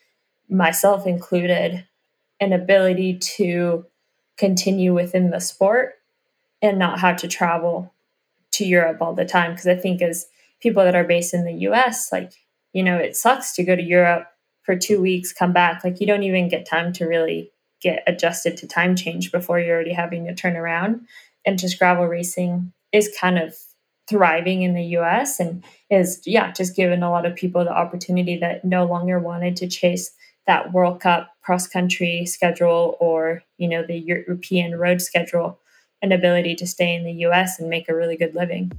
[0.49, 1.87] myself included,
[2.41, 3.85] an ability to
[4.39, 5.97] continue within the sport
[6.63, 7.93] and not have to travel
[8.53, 9.53] to Europe all the time.
[9.53, 10.27] Because I think as
[10.61, 12.33] people that are based in the US, like,
[12.73, 14.27] you know, it sucks to go to Europe
[14.63, 15.85] for two weeks, come back.
[15.85, 17.51] Like, you don't even get time to really
[17.81, 21.07] get adjusted to time change before you're already having to turn around.
[21.45, 23.55] And just gravel racing is kind of
[24.11, 28.37] thriving in the US and is, yeah, just given a lot of people the opportunity
[28.39, 30.11] that no longer wanted to chase
[30.47, 35.61] that World Cup cross country schedule or, you know, the European road schedule,
[36.03, 38.73] an ability to stay in the US and make a really good living.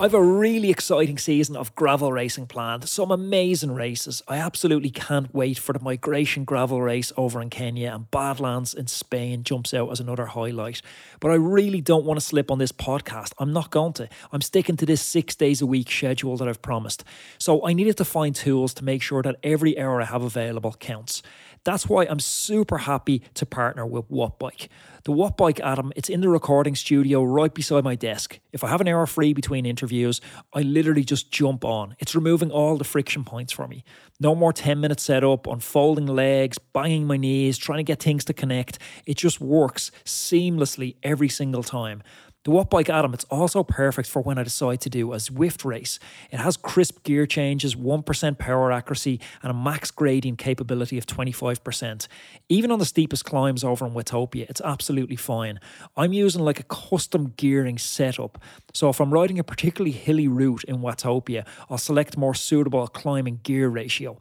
[0.00, 4.22] I've a really exciting season of gravel racing planned, some amazing races.
[4.28, 8.86] I absolutely can't wait for the Migration Gravel race over in Kenya and Badlands in
[8.86, 10.82] Spain jumps out as another highlight.
[11.18, 13.32] But I really don't want to slip on this podcast.
[13.40, 14.08] I'm not going to.
[14.30, 17.02] I'm sticking to this six days a week schedule that I've promised.
[17.38, 20.76] So I needed to find tools to make sure that every hour I have available
[20.78, 21.24] counts.
[21.64, 24.68] That's why I'm super happy to partner with Wattbike.
[25.04, 28.40] The Wattbike Atom, it's in the recording studio right beside my desk.
[28.52, 30.20] If I have an hour free between interviews,
[30.52, 31.96] I literally just jump on.
[31.98, 33.84] It's removing all the friction points for me.
[34.20, 38.34] No more 10 minute setup, unfolding legs, banging my knees, trying to get things to
[38.34, 38.78] connect.
[39.06, 42.02] It just works seamlessly every single time.
[42.44, 45.98] The Wattbike Atom, it's also perfect for when I decide to do a Zwift race.
[46.30, 52.06] It has crisp gear changes, 1% power accuracy, and a max gradient capability of 25%.
[52.48, 55.58] Even on the steepest climbs over in Watopia, it's absolutely fine.
[55.96, 58.40] I'm using like a custom gearing setup.
[58.72, 63.40] So if I'm riding a particularly hilly route in Watopia, I'll select more suitable climbing
[63.42, 64.16] gear ratio.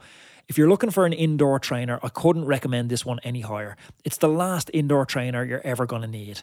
[0.48, 3.78] If you're looking for an indoor trainer, I couldn't recommend this one any higher.
[4.04, 6.42] It's the last indoor trainer you're ever going to need.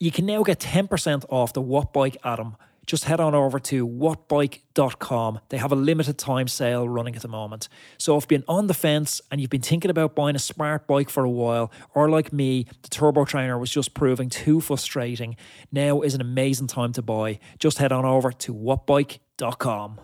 [0.00, 5.40] You can now get 10% off the Wattbike Atom just head on over to wattbike.com.
[5.50, 7.68] They have a limited time sale running at the moment.
[7.98, 10.86] So if you've been on the fence and you've been thinking about buying a smart
[10.86, 15.36] bike for a while, or like me, the Turbo Trainer was just proving too frustrating,
[15.70, 17.40] now is an amazing time to buy.
[17.58, 20.00] Just head on over to wattbike.com.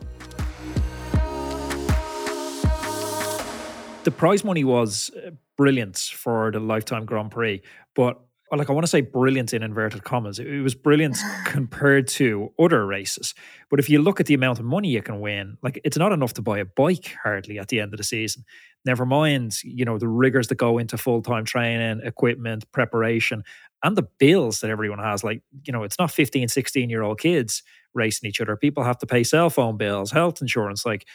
[4.04, 7.62] The prize money was uh, brilliant for the Lifetime Grand Prix,
[7.94, 8.20] but
[8.56, 10.38] like I want to say brilliant in inverted commas.
[10.38, 13.34] It was brilliant compared to other races.
[13.70, 16.12] But if you look at the amount of money you can win, like it's not
[16.12, 18.44] enough to buy a bike hardly at the end of the season.
[18.84, 23.42] Never mind, you know, the rigors that go into full-time training, equipment, preparation,
[23.82, 25.24] and the bills that everyone has.
[25.24, 27.62] Like, you know, it's not 15, 16 year old kids
[27.94, 28.56] racing each other.
[28.56, 30.84] People have to pay cell phone bills, health insurance.
[30.84, 31.06] Like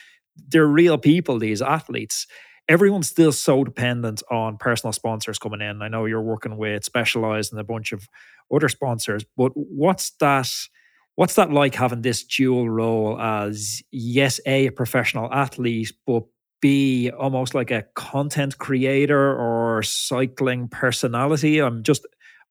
[0.47, 2.25] they're real people, these athletes
[2.69, 5.81] everyone's still so dependent on personal sponsors coming in.
[5.81, 8.07] I know you're working with Specialized and a bunch of
[8.53, 10.49] other sponsors, but what's that?
[11.15, 16.23] What's that like having this dual role as yes, a, a professional athlete, but
[16.61, 21.59] B, almost like a content creator or cycling personality?
[21.59, 22.05] I'm just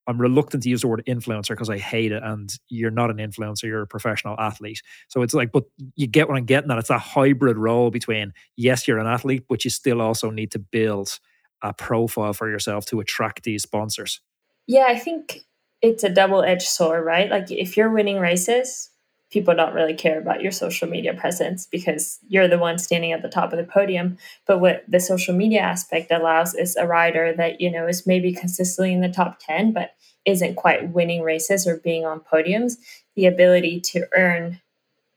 [0.09, 2.23] I'm reluctant to use the word influencer because I hate it.
[2.23, 4.81] And you're not an influencer, you're a professional athlete.
[5.07, 6.79] So it's like, but you get what I'm getting at.
[6.79, 10.59] It's a hybrid role between, yes, you're an athlete, but you still also need to
[10.59, 11.19] build
[11.61, 14.19] a profile for yourself to attract these sponsors.
[14.65, 15.41] Yeah, I think
[15.81, 17.29] it's a double edged sword, right?
[17.29, 18.88] Like if you're winning races,
[19.29, 23.21] people don't really care about your social media presence because you're the one standing at
[23.21, 24.17] the top of the podium.
[24.47, 28.33] But what the social media aspect allows is a rider that, you know, is maybe
[28.33, 29.93] consistently in the top 10, but
[30.25, 32.77] isn't quite winning races or being on podiums,
[33.15, 34.59] the ability to earn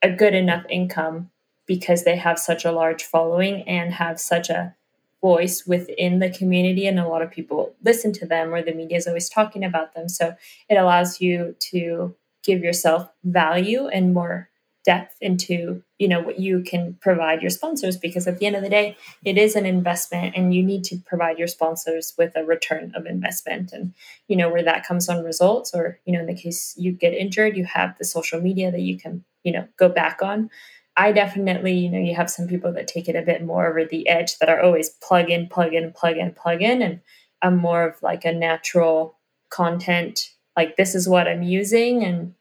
[0.02, 1.30] a good enough income
[1.66, 4.74] because they have such a large following and have such a
[5.20, 8.96] voice within the community and a lot of people listen to them or the media
[8.96, 10.34] is always talking about them so
[10.68, 14.50] it allows you to give yourself value and more
[14.84, 18.62] depth into you know what you can provide your sponsors because at the end of
[18.62, 22.44] the day it is an investment and you need to provide your sponsors with a
[22.44, 23.72] return of investment.
[23.72, 23.94] And
[24.28, 27.14] you know where that comes on results or you know in the case you get
[27.14, 30.50] injured you have the social media that you can you know go back on.
[30.96, 33.84] I definitely you know you have some people that take it a bit more over
[33.84, 36.82] the edge that are always plug in plug in plug in plug in.
[36.82, 37.00] And
[37.40, 39.16] i'm more of like a natural
[39.50, 42.34] content like this is what i'm using and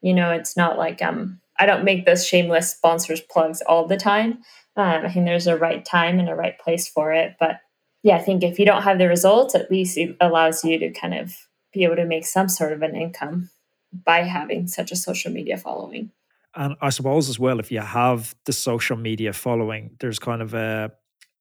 [0.00, 3.98] you know it's not like um I don't make those shameless sponsors plugs all the
[3.98, 4.42] time.
[4.76, 7.36] Um, I think there's a right time and a right place for it.
[7.38, 7.60] But
[8.02, 10.90] yeah, I think if you don't have the results, at least it allows you to
[10.90, 11.36] kind of
[11.72, 13.50] be able to make some sort of an income
[13.92, 16.10] by having such a social media following.
[16.56, 20.54] And I suppose as well, if you have the social media following, there's kind of
[20.54, 20.90] a,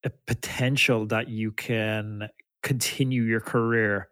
[0.03, 2.27] a potential that you can
[2.61, 4.09] continue your career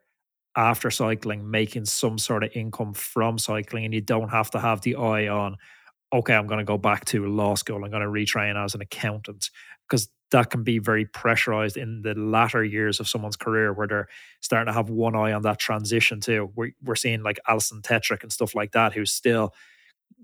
[0.57, 4.81] after cycling, making some sort of income from cycling, and you don't have to have
[4.81, 5.57] the eye on
[6.13, 7.83] okay, I'm going to go back to law school.
[7.83, 9.49] I'm going to retrain as an accountant
[9.87, 14.07] because that can be very pressurized in the latter years of someone's career where they're
[14.41, 16.51] starting to have one eye on that transition too.
[16.55, 19.53] We're, we're seeing like Alison Tetrick and stuff like that, who's still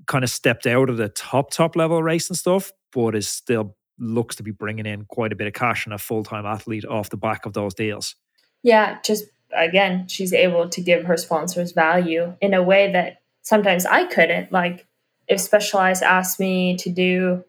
[0.08, 3.76] kind of stepped out of the top, top level race and stuff, but is still
[4.00, 6.86] looks to be bringing in quite a bit of cash and a full time athlete
[6.86, 8.16] off the back of those deals.
[8.62, 9.26] Yeah, just
[9.56, 14.52] again, she's able to give her sponsors value in a way that sometimes I couldn't.
[14.52, 14.86] Like,
[15.28, 17.44] if Specialized asked me to do,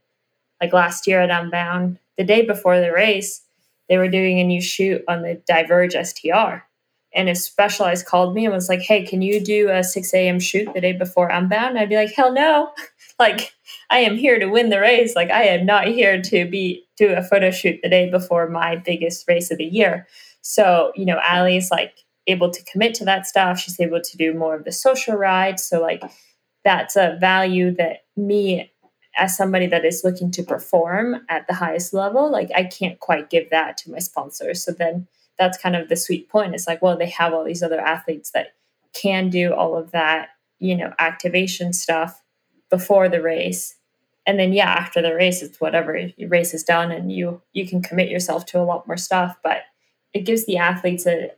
[0.61, 3.43] like last year at Unbound, the day before the race,
[3.89, 6.65] they were doing a new shoot on the Diverge STR.
[7.15, 10.41] And if Specialized called me and was like, hey, can you do a 6 a.m.
[10.41, 11.79] shoot the day before Unbound?
[11.79, 12.73] I'd be like, hell no.
[13.19, 13.53] like,
[13.91, 15.15] I am here to win the race.
[15.15, 18.77] Like, I am not here to be do a photo shoot the day before my
[18.77, 20.07] biggest race of the year.
[20.47, 23.59] So, you know, Ali's like able to commit to that stuff.
[23.59, 25.59] She's able to do more of the social ride.
[25.59, 26.03] So, like,
[26.65, 28.71] that's a value that me
[29.17, 33.31] as somebody that is looking to perform at the highest level like i can't quite
[33.31, 35.07] give that to my sponsors so then
[35.39, 38.33] that's kind of the sweet point it's like well they have all these other athletes
[38.33, 38.55] that
[38.93, 42.23] can do all of that you know activation stuff
[42.71, 43.77] before the race
[44.27, 47.69] and then yeah after the race it's whatever your race is done and you you
[47.69, 49.63] can commit yourself to a lot more stuff but
[50.15, 51.31] it gives the athletes a,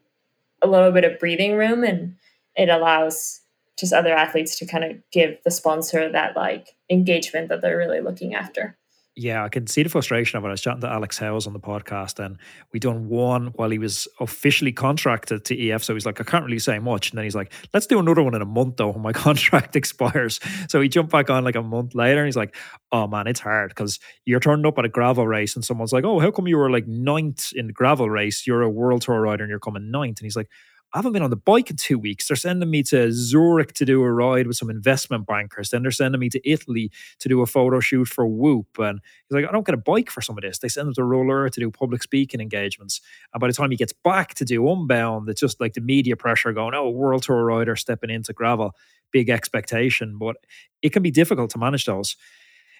[0.62, 2.14] a little bit of breathing room and
[2.54, 3.40] it allows
[3.78, 8.00] just other athletes to kind of give the sponsor that like engagement that they're really
[8.00, 8.78] looking after.
[9.18, 10.48] Yeah, I can see the frustration of it.
[10.48, 12.36] I was chatting to Alex Howes on the podcast, and
[12.74, 15.82] we done one while he was officially contracted to EF.
[15.84, 17.10] So he's like, I can't really say much.
[17.10, 19.74] And then he's like, let's do another one in a month though when my contract
[19.74, 20.38] expires.
[20.68, 22.54] So he jumped back on like a month later, and he's like,
[22.92, 26.04] Oh man, it's hard because you're turned up at a gravel race, and someone's like,
[26.04, 28.46] Oh, how come you were like ninth in the gravel race?
[28.46, 30.20] You're a world tour rider, and you're coming ninth.
[30.20, 30.50] And he's like,
[30.96, 32.26] I haven't been on the bike in two weeks.
[32.26, 35.68] They're sending me to Zurich to do a ride with some investment bankers.
[35.68, 38.78] Then they're sending me to Italy to do a photo shoot for Whoop.
[38.78, 40.58] And he's like, I don't get a bike for some of this.
[40.58, 43.02] They send him to Roller to do public speaking engagements.
[43.34, 46.16] And by the time he gets back to do Unbound, it's just like the media
[46.16, 48.74] pressure going, oh, World Tour rider stepping into gravel.
[49.12, 50.16] Big expectation.
[50.16, 50.36] But
[50.80, 52.16] it can be difficult to manage those.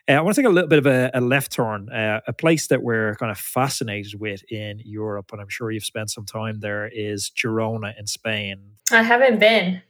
[0.09, 2.33] Uh, I want to take a little bit of a, a left turn, uh, a
[2.33, 6.25] place that we're kind of fascinated with in Europe, and I'm sure you've spent some
[6.25, 8.61] time there, is Girona in Spain.
[8.93, 9.83] I haven't been.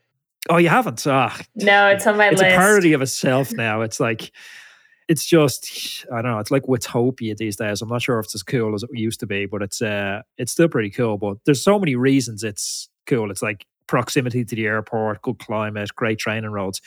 [0.48, 1.06] Oh, you haven't?
[1.06, 2.44] Ah, no, it's on my it's list.
[2.44, 3.82] It's a parody of itself now.
[3.82, 4.32] It's like,
[5.08, 7.82] it's just, I don't know, it's like Watopia these days.
[7.82, 10.22] I'm not sure if it's as cool as it used to be, but it's uh,
[10.38, 11.18] it's still pretty cool.
[11.18, 13.30] But there's so many reasons it's cool.
[13.30, 16.80] It's like proximity to the airport, good climate, great training roads.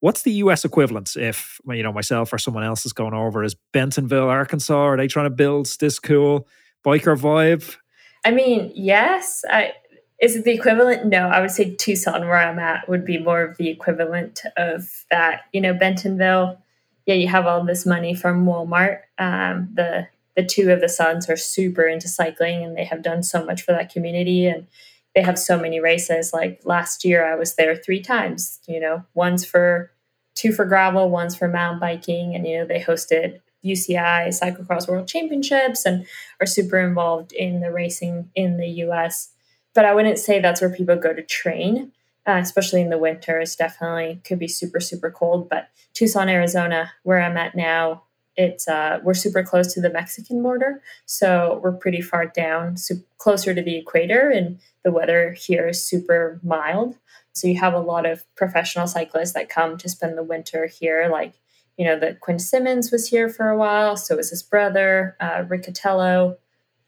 [0.00, 3.44] What's the US equivalent if you know myself or someone else is going over?
[3.44, 4.74] Is Bentonville, Arkansas?
[4.74, 6.48] Are they trying to build this cool
[6.84, 7.76] biker vibe?
[8.24, 9.44] I mean, yes.
[9.48, 9.72] I,
[10.20, 11.06] is it the equivalent?
[11.06, 15.04] No, I would say Tucson, where I'm at, would be more of the equivalent of
[15.10, 15.42] that.
[15.52, 16.58] You know, Bentonville.
[17.06, 19.00] Yeah, you have all this money from Walmart.
[19.18, 23.22] Um, the the two of the sons are super into cycling, and they have done
[23.22, 24.46] so much for that community.
[24.46, 24.66] And
[25.14, 26.32] they have so many races.
[26.32, 28.60] Like last year, I was there three times.
[28.66, 29.90] You know, one's for
[30.34, 35.08] two for gravel, one's for mountain biking, and you know they hosted UCI Cyclocross World
[35.08, 36.06] Championships and
[36.40, 39.30] are super involved in the racing in the U.S.
[39.74, 41.92] But I wouldn't say that's where people go to train,
[42.26, 43.38] uh, especially in the winter.
[43.38, 45.48] It's definitely could be super super cold.
[45.48, 48.04] But Tucson, Arizona, where I'm at now,
[48.40, 52.94] it's uh, we're super close to the Mexican border, so we're pretty far down, so
[53.18, 56.96] closer to the equator, and the weather here is super mild.
[57.32, 61.08] So you have a lot of professional cyclists that come to spend the winter here.
[61.12, 61.34] Like
[61.76, 65.44] you know, the Quinn Simmons was here for a while, so was his brother uh,
[65.44, 66.36] Riccatello.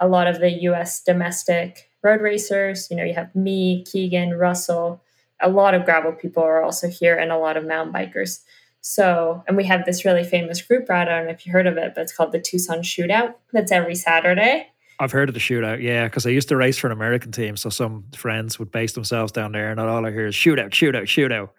[0.00, 1.02] A lot of the U.S.
[1.02, 2.88] domestic road racers.
[2.90, 5.02] You know, you have me, Keegan, Russell.
[5.40, 8.40] A lot of gravel people are also here, and a lot of mountain bikers.
[8.82, 11.08] So, and we have this really famous group ride.
[11.08, 13.34] I don't know if you heard of it, but it's called the Tucson Shootout.
[13.52, 14.68] That's every Saturday.
[14.98, 17.56] I've heard of the shootout, yeah, because I used to race for an American team.
[17.56, 21.04] So some friends would base themselves down there, and all I hear is shootout, shootout,
[21.04, 21.50] shootout.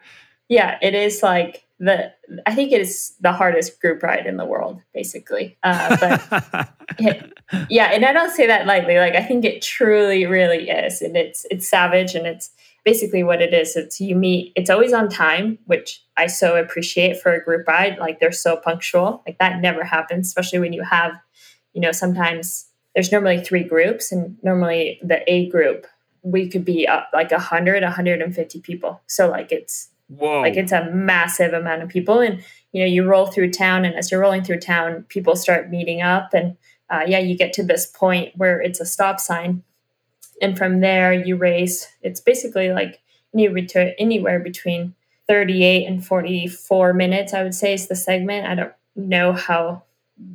[0.50, 2.14] Yeah, it is like the.
[2.46, 5.58] I think it is the hardest group ride in the world, basically.
[5.64, 6.70] Uh, but
[7.00, 7.34] it,
[7.70, 8.98] yeah, and I don't say that lightly.
[8.98, 12.52] Like I think it truly, really is, and it's it's savage, and it's
[12.84, 13.76] basically what it is.
[13.76, 14.54] It's you meet.
[14.56, 17.98] It's always on time, which I so appreciate for a group ride.
[17.98, 19.24] Like they're so punctual.
[19.26, 21.14] Like that never happens, especially when you have,
[21.74, 25.88] you know, sometimes there's normally three groups, and normally the A group
[26.24, 29.02] we could be up like 100, 150 people.
[29.08, 30.42] So like it's Whoa.
[30.42, 33.96] like it's a massive amount of people, and you know you roll through town, and
[33.96, 36.58] as you're rolling through town, people start meeting up, and
[36.90, 39.64] uh, yeah, you get to this point where it's a stop sign,
[40.42, 41.88] and from there you race.
[42.02, 43.02] It's basically like
[43.36, 44.96] anywhere between
[45.28, 48.48] 38 and 44 minutes, I would say, is the segment.
[48.48, 49.84] I don't know how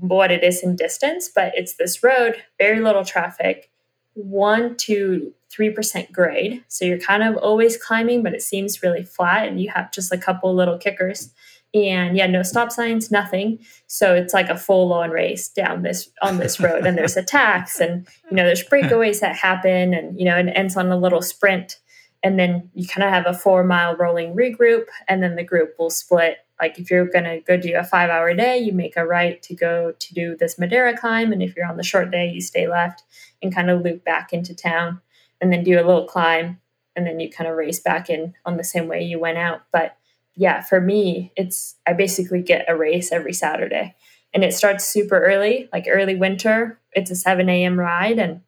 [0.01, 3.71] what it is in distance, but it's this road, very little traffic,
[4.15, 6.65] one to three percent grade.
[6.69, 10.13] So you're kind of always climbing, but it seems really flat, and you have just
[10.13, 11.31] a couple little kickers.
[11.75, 13.59] And yeah, no stop signs, nothing.
[13.87, 16.87] So it's like a full on race down this on this road.
[16.87, 20.77] and there's attacks, and you know there's breakaways that happen, and you know it ends
[20.77, 21.79] on a little sprint.
[22.23, 25.75] And then you kind of have a four mile rolling regroup, and then the group
[25.79, 28.97] will split like if you're going to go do a five hour day you make
[28.97, 32.11] a right to go to do this Madera climb and if you're on the short
[32.11, 33.03] day you stay left
[33.43, 35.01] and kind of loop back into town
[35.41, 36.61] and then do a little climb
[36.97, 39.63] and then you kind of race back in on the same way you went out
[39.73, 39.97] but
[40.39, 43.95] yeah for me it's i basically get a race every saturday
[44.33, 48.41] and it starts super early like early winter it's a 7 a.m ride and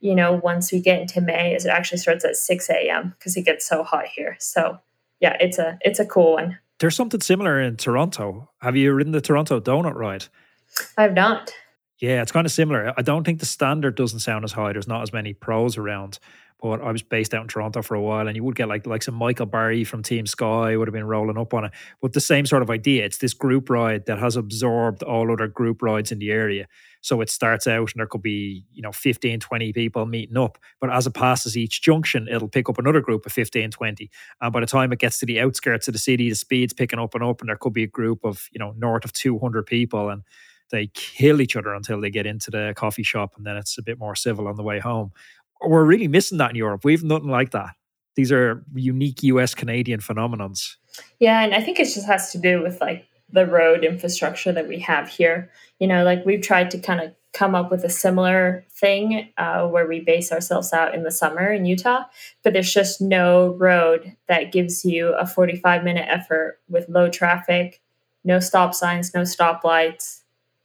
[0.00, 3.44] you know once we get into may it actually starts at 6 a.m because it
[3.44, 4.78] gets so hot here so
[5.20, 8.50] yeah it's a it's a cool one there's something similar in Toronto.
[8.60, 10.24] Have you ridden the Toronto Donut Ride?
[10.98, 11.52] I've not.
[12.00, 12.92] Yeah, it's kind of similar.
[12.96, 14.72] I don't think the standard doesn't sound as high.
[14.72, 16.18] There's not as many pros around.
[16.62, 18.86] But I was based out in Toronto for a while, and you would get like
[18.86, 21.72] like some Michael Barry from Team Sky would have been rolling up on it.
[22.00, 23.04] But the same sort of idea.
[23.04, 26.68] It's this group ride that has absorbed all other group rides in the area.
[27.00, 30.56] So it starts out and there could be, you know, 15, 20 people meeting up.
[30.80, 34.08] But as it passes each junction, it'll pick up another group of 15, 20.
[34.40, 37.00] And by the time it gets to the outskirts of the city, the speed's picking
[37.00, 39.66] up and up, and there could be a group of, you know, north of 200
[39.66, 40.10] people.
[40.10, 40.22] And
[40.70, 43.82] they kill each other until they get into the coffee shop and then it's a
[43.82, 45.12] bit more civil on the way home
[45.66, 46.84] we're really missing that in Europe.
[46.84, 47.74] We've nothing like that.
[48.14, 50.76] These are unique US Canadian phenomenons.
[51.18, 54.68] Yeah, and I think it just has to do with like the road infrastructure that
[54.68, 55.50] we have here.
[55.78, 59.66] You know, like we've tried to kind of come up with a similar thing uh,
[59.66, 62.04] where we base ourselves out in the summer in Utah,
[62.42, 67.80] but there's just no road that gives you a 45 minute effort with low traffic,
[68.22, 70.21] no stop signs, no stoplights.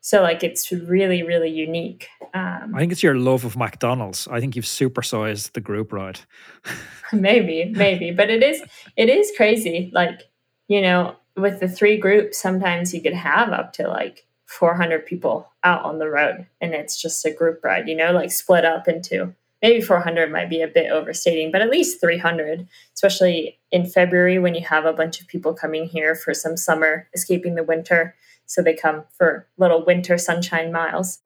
[0.07, 2.07] So like it's really really unique.
[2.33, 4.25] Um, I think it's your love of McDonald's.
[4.31, 6.21] I think you've supersized the group ride.
[7.11, 8.63] maybe, maybe, but it is
[8.95, 9.91] it is crazy.
[9.93, 10.21] Like
[10.69, 15.51] you know, with the three groups, sometimes you could have up to like 400 people
[15.65, 18.87] out on the road and it's just a group ride, you know, like split up
[18.87, 24.39] into maybe 400 might be a bit overstating, but at least 300, especially in February
[24.39, 28.15] when you have a bunch of people coming here for some summer, escaping the winter.
[28.47, 31.19] So they come for little winter sunshine miles.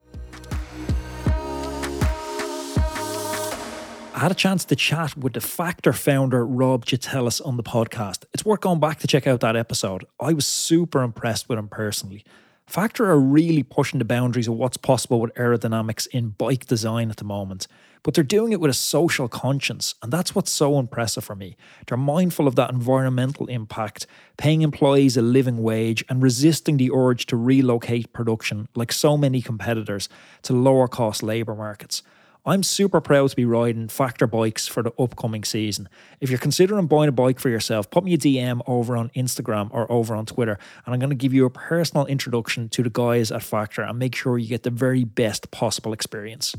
[4.14, 8.24] I had a chance to chat with the Factor founder, Rob Gitelis, on the podcast.
[8.34, 10.04] It's worth going back to check out that episode.
[10.20, 12.24] I was super impressed with him personally.
[12.66, 17.16] Factor are really pushing the boundaries of what's possible with aerodynamics in bike design at
[17.16, 17.66] the moment,
[18.02, 21.56] but they're doing it with a social conscience, and that's what's so impressive for me.
[21.86, 24.06] They're mindful of that environmental impact,
[24.38, 29.42] paying employees a living wage, and resisting the urge to relocate production, like so many
[29.42, 30.08] competitors,
[30.42, 32.02] to lower cost labour markets.
[32.44, 35.88] I'm super proud to be riding Factor bikes for the upcoming season.
[36.20, 39.68] If you're considering buying a bike for yourself, put me a DM over on Instagram
[39.70, 42.90] or over on Twitter, and I'm going to give you a personal introduction to the
[42.90, 46.52] guys at Factor and make sure you get the very best possible experience.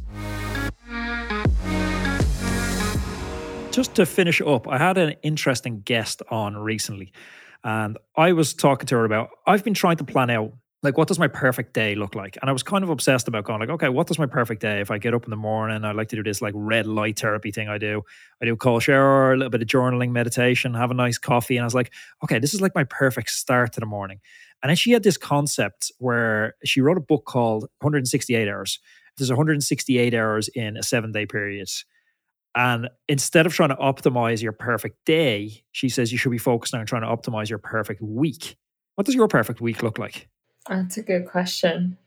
[3.72, 7.12] Just to finish up, I had an interesting guest on recently,
[7.62, 10.54] and I was talking to her about I've been trying to plan out
[10.84, 12.38] like what does my perfect day look like?
[12.42, 14.82] And i was kind of obsessed about going like okay what does my perfect day?
[14.82, 17.18] If i get up in the morning i like to do this like red light
[17.20, 18.04] therapy thing i do.
[18.42, 21.58] I do a cold shower a little bit of journaling meditation have a nice coffee.
[21.58, 21.92] And i was like
[22.24, 24.20] okay this is like my perfect start to the morning.
[24.62, 28.80] And then she had this concept where she wrote a book called 168 hours.
[29.18, 31.68] There's 168 hours in a seven day period.
[32.56, 36.74] And instead of trying to optimize your perfect day she says you should be focused
[36.74, 38.58] on trying to optimize your perfect week.
[38.96, 40.30] What does your perfect week look like
[40.68, 41.98] that's a good question.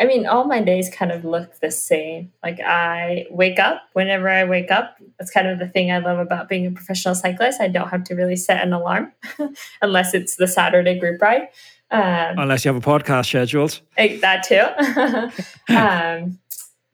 [0.00, 2.32] I mean, all my days kind of look the same.
[2.42, 4.96] Like I wake up whenever I wake up.
[5.18, 7.60] That's kind of the thing I love about being a professional cyclist.
[7.60, 9.12] I don't have to really set an alarm
[9.82, 11.48] unless it's the Saturday group ride.
[11.90, 13.80] Um, unless you have a podcast scheduled.
[13.96, 15.74] That too.
[15.74, 16.38] um,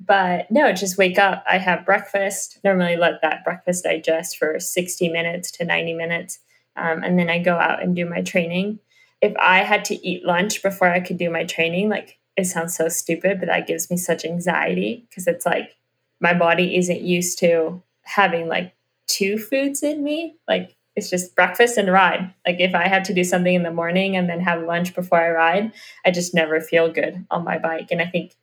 [0.00, 1.44] but no, just wake up.
[1.48, 2.58] I have breakfast.
[2.64, 6.38] Normally let that breakfast digest for 60 minutes to 90 minutes.
[6.76, 8.78] Um, and then I go out and do my training
[9.24, 12.76] if I had to eat lunch before I could do my training, like it sounds
[12.76, 15.76] so stupid, but that gives me such anxiety because it's like
[16.20, 18.74] my body isn't used to having like
[19.06, 20.36] two foods in me.
[20.46, 22.34] Like it's just breakfast and ride.
[22.46, 25.20] Like if I had to do something in the morning and then have lunch before
[25.20, 25.72] I ride,
[26.04, 27.88] I just never feel good on my bike.
[27.90, 28.34] And I think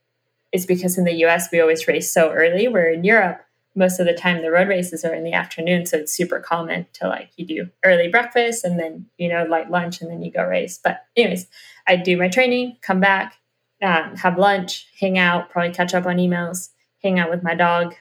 [0.51, 4.05] it's because in the US we always race so early, where in Europe most of
[4.05, 7.29] the time the road races are in the afternoon so it's super common to like
[7.37, 10.79] you do early breakfast and then you know light lunch and then you go race.
[10.83, 11.47] But anyways
[11.87, 13.35] i do my training come back
[13.81, 16.69] um, have lunch hang out probably catch up on emails
[17.01, 17.95] hang out with my dog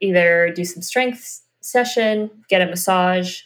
[0.00, 3.42] either do some strength session get a massage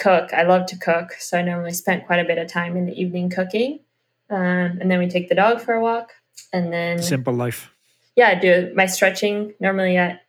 [0.00, 0.32] cook.
[0.32, 3.00] I love to cook so i normally spend quite a bit of time in the
[3.00, 3.80] evening cooking.
[4.30, 6.12] Um, and then we take the dog for a walk
[6.52, 7.70] and then simple life.
[8.16, 10.22] Yeah I do my stretching normally at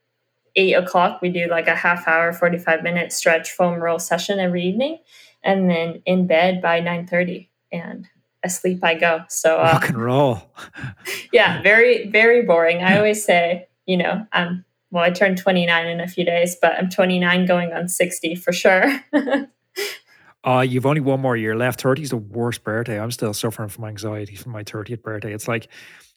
[0.56, 4.64] eight o'clock, we do like a half hour, 45 minute stretch foam roll session every
[4.64, 5.00] evening.
[5.44, 8.08] And then in bed by 9 30 and
[8.44, 9.22] asleep I go.
[9.30, 10.52] So uh, rock and roll.
[11.34, 12.84] yeah, very, very boring.
[12.84, 16.74] I always say, you know, I'm well, I turned 29 in a few days, but
[16.74, 18.84] I'm 29 going on 60 for sure.
[20.44, 21.82] uh, you've only one more year left.
[21.82, 23.00] 30 is the worst birthday.
[23.00, 25.34] I'm still suffering from anxiety from my 30th birthday.
[25.34, 25.70] It's like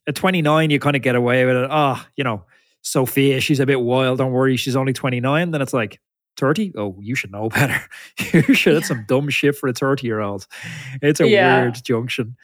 [0.09, 1.68] at 29, you kind of get away with it.
[1.70, 2.45] Ah, oh, you know,
[2.85, 4.18] Sofia, she's a bit wild.
[4.18, 5.51] Don't worry, she's only 29.
[5.51, 6.01] Then it's like,
[6.37, 6.72] 30?
[6.76, 7.80] Oh, you should know better.
[8.32, 10.47] you should have some dumb shit for a 30 year old.
[11.03, 11.62] It's a yeah.
[11.62, 12.37] weird junction.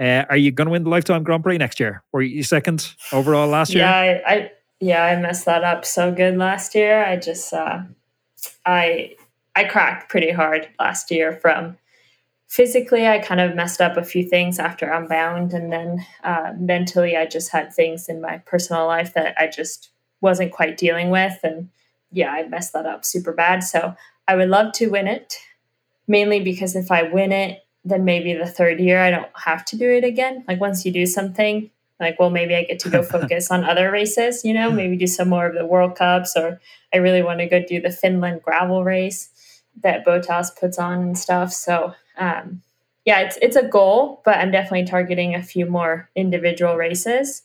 [0.00, 2.02] Uh, are you going to win the Lifetime Grand Prix next year?
[2.12, 3.84] Were you second overall last year?
[3.84, 4.50] Yeah, I, I
[4.80, 7.04] yeah, I messed that up so good last year.
[7.04, 7.82] I just uh,
[8.66, 9.14] I
[9.54, 11.76] I cracked pretty hard last year from
[12.52, 17.16] physically i kind of messed up a few things after unbound and then uh, mentally
[17.16, 19.88] i just had things in my personal life that i just
[20.20, 21.70] wasn't quite dealing with and
[22.10, 23.60] yeah i messed that up super bad.
[23.60, 23.94] So
[24.28, 25.38] i would love to win it
[26.06, 29.78] mainly because if i win it then maybe the third year i don't have to
[29.78, 30.44] do it again.
[30.46, 33.90] Like once you do something like well maybe i get to go focus on other
[33.90, 36.60] races you know maybe do some more of the world cups or
[36.92, 39.30] i really want to go do the finland gravel race
[39.80, 41.52] that Bottas puts on and stuff.
[41.52, 42.62] So um,
[43.04, 47.42] yeah, it's it's a goal, but I'm definitely targeting a few more individual races.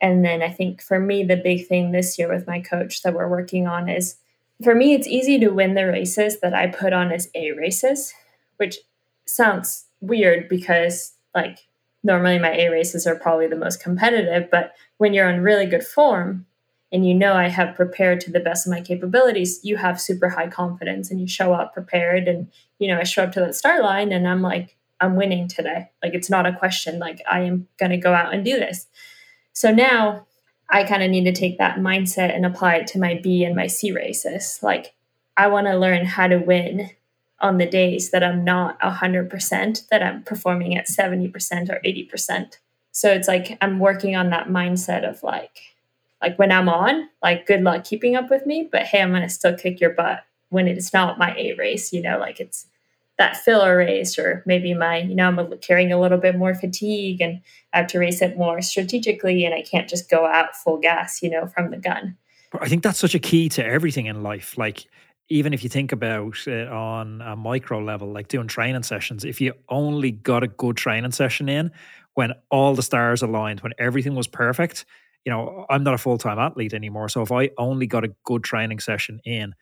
[0.00, 3.14] And then I think for me, the big thing this year with my coach that
[3.14, 4.16] we're working on is
[4.62, 8.12] for me, it's easy to win the races that I put on as A races,
[8.58, 8.78] which
[9.26, 11.66] sounds weird because, like,
[12.02, 14.50] normally my A races are probably the most competitive.
[14.50, 16.46] But when you're on really good form
[16.92, 20.28] and you know I have prepared to the best of my capabilities, you have super
[20.28, 22.26] high confidence and you show up prepared.
[22.26, 25.48] And, you know, I show up to that start line and I'm like, I'm winning
[25.48, 25.90] today.
[26.02, 26.98] Like, it's not a question.
[26.98, 28.86] Like, I am going to go out and do this.
[29.52, 30.26] So now
[30.68, 33.56] I kind of need to take that mindset and apply it to my B and
[33.56, 34.58] my C races.
[34.62, 34.94] Like,
[35.36, 36.90] I want to learn how to win
[37.40, 41.32] on the days that I'm not 100%, that I'm performing at 70%
[41.70, 42.58] or 80%.
[42.92, 45.69] So it's like I'm working on that mindset of like,
[46.22, 49.22] like when I'm on, like good luck keeping up with me, but hey, I'm going
[49.22, 52.66] to still kick your butt when it's not my A race, you know, like it's
[53.18, 57.20] that filler race or maybe my, you know, I'm carrying a little bit more fatigue
[57.20, 57.40] and
[57.72, 61.22] I have to race it more strategically and I can't just go out full gas,
[61.22, 62.16] you know, from the gun.
[62.58, 64.56] I think that's such a key to everything in life.
[64.58, 64.86] Like
[65.28, 69.40] even if you think about it on a micro level, like doing training sessions, if
[69.40, 71.70] you only got a good training session in
[72.14, 74.84] when all the stars aligned, when everything was perfect,
[75.24, 77.08] you know, I'm not a full time athlete anymore.
[77.08, 79.54] So if I only got a good training session in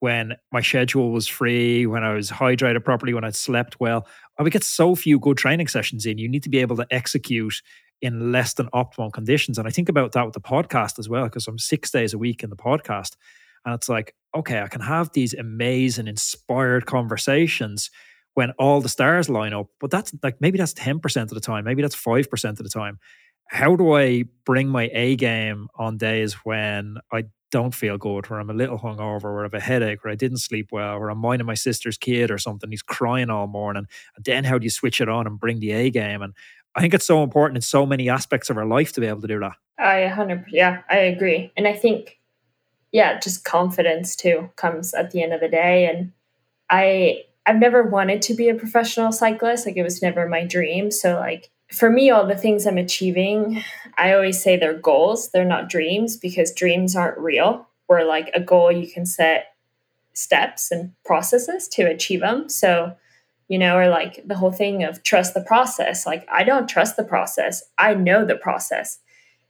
[0.00, 4.06] when my schedule was free, when I was hydrated properly, when I slept well,
[4.38, 6.18] I would get so few good training sessions in.
[6.18, 7.62] You need to be able to execute
[8.02, 9.56] in less than optimal conditions.
[9.56, 12.18] And I think about that with the podcast as well, because I'm six days a
[12.18, 13.12] week in the podcast.
[13.64, 17.90] And it's like, okay, I can have these amazing, inspired conversations
[18.34, 19.68] when all the stars line up.
[19.80, 22.98] But that's like maybe that's 10% of the time, maybe that's 5% of the time.
[23.54, 28.40] How do I bring my A game on days when I don't feel good, where
[28.40, 31.08] I'm a little hungover, or I have a headache, or I didn't sleep well, or
[31.08, 33.86] I'm minding my sister's kid or something, he's crying all morning.
[34.16, 36.20] And then how do you switch it on and bring the A game?
[36.20, 36.34] And
[36.74, 39.20] I think it's so important in so many aspects of our life to be able
[39.20, 39.54] to do that.
[39.78, 41.52] I 100 yeah, I agree.
[41.56, 42.18] And I think
[42.90, 45.86] yeah, just confidence too comes at the end of the day.
[45.86, 46.10] And
[46.70, 49.64] I I've never wanted to be a professional cyclist.
[49.64, 50.90] Like it was never my dream.
[50.90, 53.62] So like for me, all the things I'm achieving,
[53.98, 55.30] I always say they're goals.
[55.30, 57.66] They're not dreams because dreams aren't real.
[57.86, 59.54] Where like a goal, you can set
[60.14, 62.48] steps and processes to achieve them.
[62.48, 62.94] So,
[63.48, 66.06] you know, or like the whole thing of trust the process.
[66.06, 67.62] Like I don't trust the process.
[67.78, 68.98] I know the process.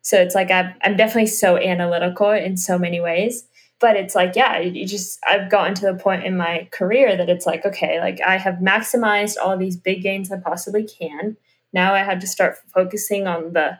[0.02, 3.44] So it's like I'm, I'm definitely so analytical in so many ways.
[3.80, 7.28] But it's like, yeah, you just, I've gotten to the point in my career that
[7.28, 11.36] it's like, okay, like I have maximized all these big gains I possibly can.
[11.74, 13.78] Now I had to start focusing on the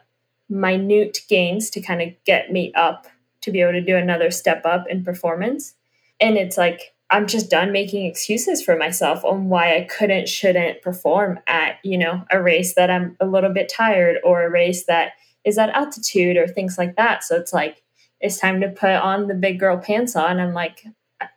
[0.49, 3.07] minute gains to kind of get me up
[3.41, 5.73] to be able to do another step up in performance.
[6.19, 10.81] And it's like, I'm just done making excuses for myself on why I couldn't, shouldn't
[10.81, 14.85] perform at, you know, a race that I'm a little bit tired or a race
[14.85, 15.13] that
[15.45, 17.23] is at altitude or things like that.
[17.23, 17.83] So it's like
[18.19, 20.83] it's time to put on the big girl pants on I'm like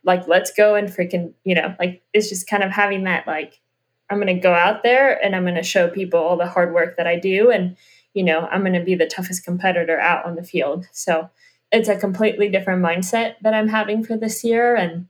[0.04, 3.60] like let's go and freaking you know like it's just kind of having that like
[4.10, 7.06] I'm gonna go out there and I'm gonna show people all the hard work that
[7.06, 7.76] I do and
[8.14, 10.86] you know I'm gonna be the toughest competitor out on the field.
[10.92, 11.30] So
[11.70, 15.06] it's a completely different mindset that I'm having for this year and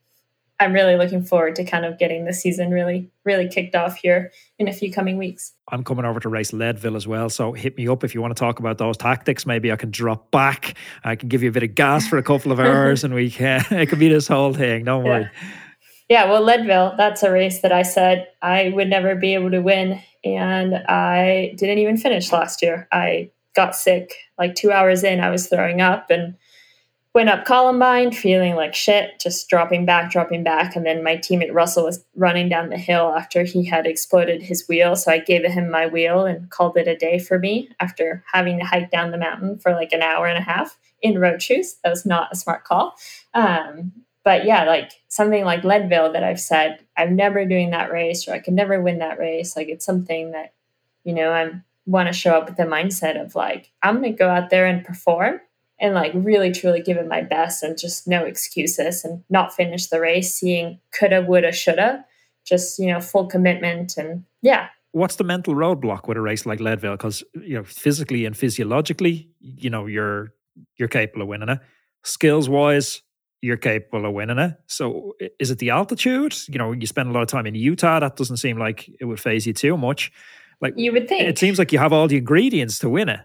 [0.61, 4.32] I'm really looking forward to kind of getting the season really, really kicked off here
[4.59, 5.53] in a few coming weeks.
[5.70, 7.28] I'm coming over to race Leadville as well.
[7.30, 9.46] So hit me up if you want to talk about those tactics.
[9.46, 10.76] Maybe I can drop back.
[11.05, 13.30] I can give you a bit of gas for a couple of hours and we
[13.30, 14.84] can, it could be this whole thing.
[14.84, 15.22] Don't worry.
[15.22, 15.49] Yeah,
[16.11, 20.00] well, Leadville, that's a race that I said I would never be able to win.
[20.24, 22.88] And I didn't even finish last year.
[22.90, 26.36] I got sick like two hours in, I was throwing up and
[27.14, 30.76] went up Columbine feeling like shit, just dropping back, dropping back.
[30.76, 34.68] And then my teammate Russell was running down the hill after he had exploded his
[34.68, 34.94] wheel.
[34.94, 38.59] So I gave him my wheel and called it a day for me after having
[38.59, 41.76] to hike down the mountain for like an hour and a half in road shoes.
[41.82, 42.94] That was not a smart call.
[43.34, 43.92] Um,
[44.28, 48.34] but yeah, like something like Leadville that I've said, I'm never doing that race or
[48.34, 49.56] I can never win that race.
[49.56, 50.52] Like it's something that,
[51.02, 54.18] you know, I'm want to show up with the mindset of like, I'm going to
[54.18, 55.40] go out there and perform
[55.80, 59.86] and like really truly give it my best and just no excuses and not finish
[59.86, 62.04] the race seeing coulda woulda shoulda
[62.44, 64.68] just you know full commitment and yeah.
[64.92, 66.98] What's the mental roadblock with a race like leadville?
[66.98, 70.34] Because you know physically and physiologically you know you're
[70.76, 71.60] you're capable of winning it.
[72.04, 73.00] Skills wise
[73.41, 74.55] you're capable of winning it.
[74.66, 76.36] So is it the altitude?
[76.49, 78.01] You know you spend a lot of time in utah.
[78.01, 80.12] That doesn't seem like it would phase you too much.
[80.61, 81.28] Like you would think.
[81.28, 83.20] it seems like you have all the ingredients to win it.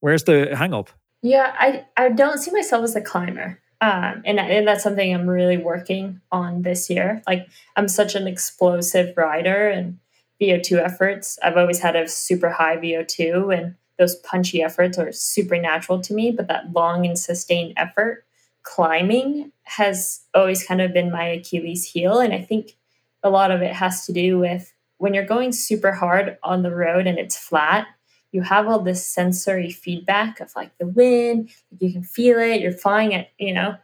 [0.00, 0.90] Where's the hang up?
[1.22, 3.60] Yeah, I, I don't see myself as a climber.
[3.80, 7.22] Um, and, and that's something I'm really working on this year.
[7.26, 9.98] Like, I'm such an explosive rider and
[10.40, 11.38] VO2 efforts.
[11.42, 16.14] I've always had a super high VO2, and those punchy efforts are super natural to
[16.14, 18.25] me, but that long and sustained effort,
[18.66, 22.18] climbing has always kind of been my Achilles heel.
[22.18, 22.76] And I think
[23.22, 26.74] a lot of it has to do with when you're going super hard on the
[26.74, 27.86] road and it's flat,
[28.32, 32.72] you have all this sensory feedback of like the wind, you can feel it, you're
[32.72, 33.76] flying at, you know,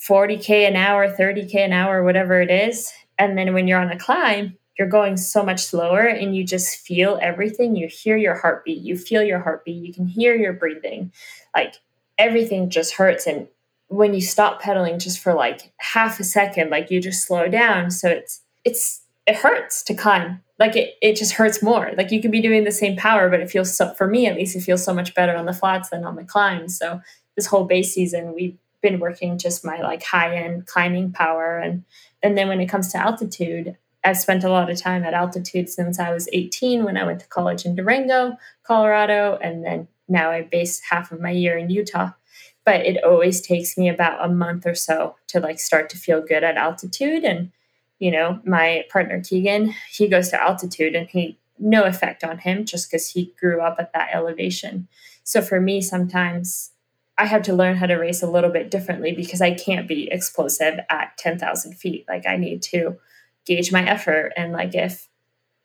[0.00, 2.92] 40K an hour, 30K an hour, whatever it is.
[3.18, 6.78] And then when you're on a climb, you're going so much slower and you just
[6.78, 7.76] feel everything.
[7.76, 11.12] You hear your heartbeat, you feel your heartbeat, you can hear your breathing.
[11.54, 11.74] Like
[12.18, 13.26] everything just hurts.
[13.26, 13.48] And
[13.92, 17.90] when you stop pedaling just for like half a second, like you just slow down.
[17.90, 20.42] So it's, it's, it hurts to climb.
[20.58, 21.92] Like it, it just hurts more.
[21.96, 24.36] Like you could be doing the same power, but it feels so, for me at
[24.36, 26.78] least, it feels so much better on the flats than on the climbs.
[26.78, 27.02] So
[27.36, 31.58] this whole base season, we've been working just my like high end climbing power.
[31.58, 31.84] And,
[32.22, 35.68] and then when it comes to altitude, I've spent a lot of time at altitude
[35.68, 40.30] since I was 18 when I went to college in Durango, Colorado, and then now
[40.30, 42.12] I base half of my year in Utah.
[42.64, 46.20] But it always takes me about a month or so to like start to feel
[46.20, 47.24] good at altitude.
[47.24, 47.50] And,
[47.98, 52.64] you know, my partner Keegan, he goes to altitude and he no effect on him
[52.64, 54.88] just because he grew up at that elevation.
[55.22, 56.72] So for me, sometimes
[57.16, 60.08] I have to learn how to race a little bit differently because I can't be
[60.10, 62.04] explosive at 10,000 feet.
[62.08, 62.98] Like I need to
[63.46, 64.32] gauge my effort.
[64.36, 65.08] And like if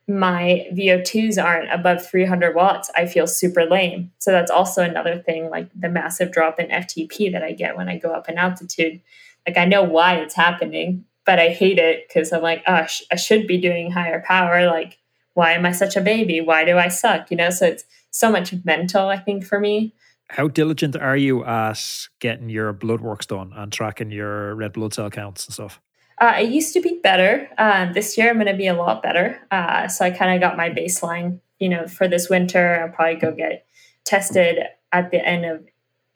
[0.08, 4.12] my VO2s aren't above 300 watts, I feel super lame.
[4.20, 7.89] So that's also another thing, like the massive drop in FTP that I get when
[7.89, 9.01] I go up in altitude.
[9.45, 13.16] Like I know why it's happening, but I hate it because I'm like, oh, I
[13.18, 14.66] should be doing higher power.
[14.66, 14.97] Like,
[15.34, 16.39] why am I such a baby?
[16.39, 17.30] Why do I suck?
[17.30, 19.93] You know, so it's so much mental, I think, for me.
[20.30, 24.93] How diligent are you at getting your blood works done and tracking your red blood
[24.93, 25.82] cell counts and stuff?
[26.20, 27.49] Uh, used to be better.
[27.57, 29.39] Uh, this year, I'm going to be a lot better.
[29.51, 31.39] Uh, so I kind of got my baseline.
[31.59, 33.65] You know, for this winter, I'll probably go get
[34.03, 34.59] tested
[34.91, 35.65] at the end of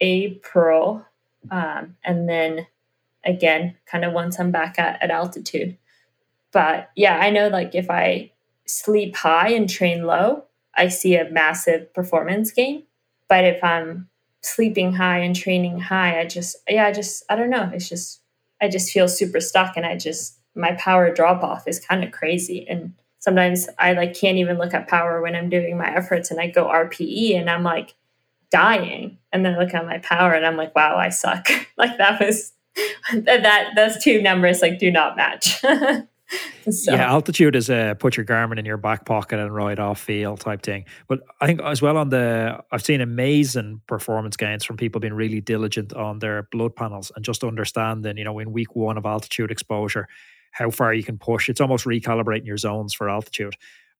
[0.00, 1.04] April,
[1.50, 2.66] um, and then
[3.24, 5.76] again, kind of once I'm back at, at altitude.
[6.52, 8.32] But yeah, I know like if I
[8.66, 10.44] sleep high and train low,
[10.74, 12.84] I see a massive performance gain.
[13.28, 14.08] But if I'm
[14.40, 17.70] sleeping high and training high, I just yeah, I just I don't know.
[17.72, 18.21] It's just
[18.62, 22.12] I just feel super stuck and I just my power drop off is kind of
[22.12, 22.66] crazy.
[22.68, 26.40] And sometimes I like can't even look at power when I'm doing my efforts and
[26.40, 27.94] I go RPE and I'm like
[28.50, 29.18] dying.
[29.32, 31.48] And then I look at my power and I'm like wow I suck.
[31.78, 32.52] Like that was
[33.12, 35.62] that those two numbers like do not match
[36.70, 36.92] so.
[36.92, 40.40] Yeah, altitude is a put your Garmin in your back pocket and ride off field
[40.40, 40.84] type thing.
[41.08, 45.14] But I think as well on the, I've seen amazing performance gains from people being
[45.14, 49.06] really diligent on their blood panels and just understanding, you know, in week one of
[49.06, 50.08] altitude exposure,
[50.52, 51.48] how far you can push.
[51.48, 53.54] It's almost recalibrating your zones for altitude,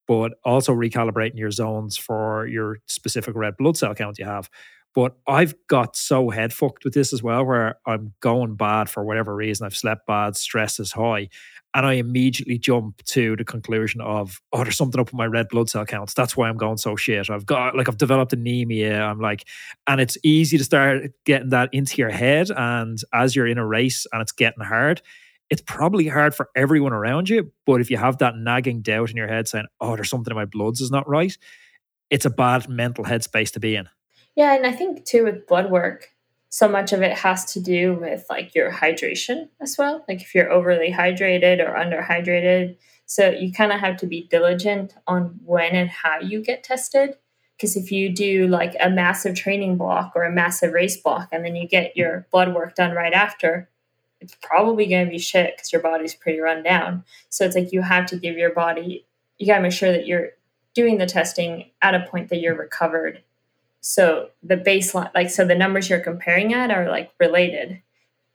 [0.06, 4.48] but also recalibrating your zones for your specific red blood cell count you have.
[4.94, 9.04] But I've got so head fucked with this as well, where I'm going bad for
[9.04, 9.64] whatever reason.
[9.64, 11.28] I've slept bad, stress is high,
[11.74, 15.48] and I immediately jump to the conclusion of, oh, there's something up with my red
[15.48, 16.12] blood cell counts.
[16.12, 17.30] That's why I'm going so shit.
[17.30, 19.02] I've got like I've developed anemia.
[19.02, 19.46] I'm like,
[19.86, 22.50] and it's easy to start getting that into your head.
[22.50, 25.00] And as you're in a race and it's getting hard,
[25.48, 27.52] it's probably hard for everyone around you.
[27.64, 30.36] But if you have that nagging doubt in your head saying, oh, there's something in
[30.36, 31.36] my bloods is not right,
[32.10, 33.88] it's a bad mental headspace to be in.
[34.34, 36.08] Yeah, and I think too with blood work,
[36.52, 40.04] so much of it has to do with like your hydration as well.
[40.06, 42.76] Like if you're overly hydrated or underhydrated.
[43.06, 47.16] So you kind of have to be diligent on when and how you get tested.
[47.56, 51.42] Because if you do like a massive training block or a massive race block and
[51.42, 53.70] then you get your blood work done right after,
[54.20, 57.02] it's probably going to be shit because your body's pretty run down.
[57.30, 59.06] So it's like you have to give your body,
[59.38, 60.32] you got to make sure that you're
[60.74, 63.22] doing the testing at a point that you're recovered
[63.82, 67.82] so the baseline, like, so the numbers you're comparing at are like related.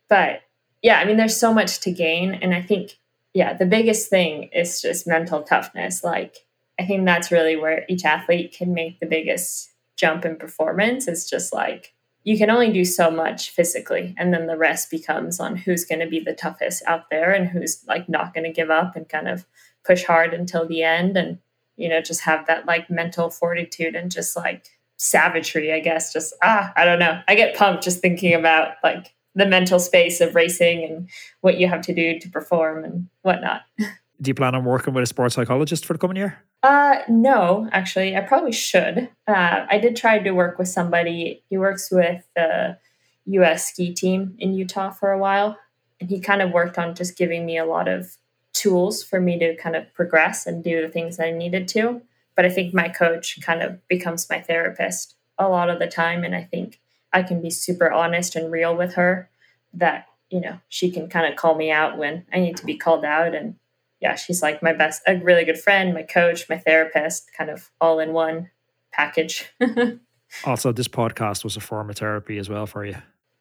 [0.08, 0.42] But
[0.82, 2.34] yeah, I mean, there's so much to gain.
[2.34, 2.98] And I think,
[3.32, 6.04] yeah, the biggest thing is just mental toughness.
[6.04, 6.36] Like,
[6.78, 11.08] I think that's really where each athlete can make the biggest jump in performance.
[11.08, 11.94] It's just like,
[12.24, 16.00] you can only do so much physically and then the rest becomes on who's going
[16.00, 19.08] to be the toughest out there and who's like not going to give up and
[19.08, 19.46] kind of
[19.82, 21.38] push hard until the end and
[21.76, 26.12] you know just have that like mental fortitude and just like savagery, I guess.
[26.12, 27.20] Just ah, I don't know.
[27.26, 31.08] I get pumped just thinking about like the mental space of racing and
[31.40, 33.62] what you have to do to perform and whatnot.
[34.20, 36.42] Do you plan on working with a sports psychologist for the coming year?
[36.64, 39.08] Uh, no, actually, I probably should.
[39.28, 41.44] Uh, I did try to work with somebody.
[41.48, 42.78] He works with the
[43.26, 43.68] U.S.
[43.68, 45.56] ski team in Utah for a while,
[46.00, 48.16] and he kind of worked on just giving me a lot of
[48.54, 52.02] tools for me to kind of progress and do the things I needed to
[52.38, 55.16] but I think my coach kind of becomes my therapist.
[55.38, 56.22] a lot of the time.
[56.22, 56.80] And I think
[57.12, 59.28] I can be super honest and real with her
[59.72, 62.76] that, you know, she can kind of call me out when I need to be
[62.76, 63.34] called out.
[63.34, 63.56] And
[64.00, 67.70] yeah, she's like my best, a really good friend, my coach, my therapist, kind of
[67.80, 68.50] all in one
[68.92, 69.52] package.
[70.44, 72.98] also, this podcast was a form of therapy as well for you.